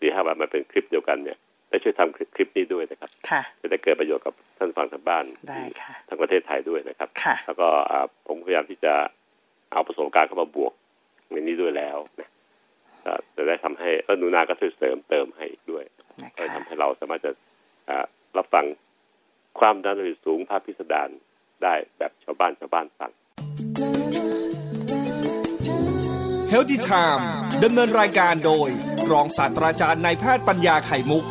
[0.00, 7.68] ที่ห้าแบบมาเป็นคลิปเดียวกันเนี่ยได้ช่วยทำคลิปนี้ด้วยนะครับค่ะจะได้เกิดประโยชน์กับท่านฟังทางบ้านได้ค่ะทั้งประเทศไทยด้วยนะครับค่ะแล้วก็
[8.26, 8.94] ผมพยายามที่จะ
[9.72, 10.72] เอาประสบการณ์เข้ามาบวก
[11.30, 12.30] ในนี้ด้วยแล้วนะ
[13.36, 15.84] จะได้ทำให้แล้วนูนาก็ช่วยเสริมเติมให้ด้วย
[16.38, 17.30] ก็ทำให้เราสามารถจะ
[18.38, 18.64] รับฟัง
[19.58, 21.08] ความดันโลหิตสูงภาพพิสดาร
[21.62, 23.10] ได้แบบชาวบ้านชาวบ้านฟัง
[26.52, 27.22] Healthy Time
[27.64, 28.68] ดำเนินรายการโดย
[29.12, 31.24] รองศาสตราจารย์นายแพทย์ปัญญาไข่มุก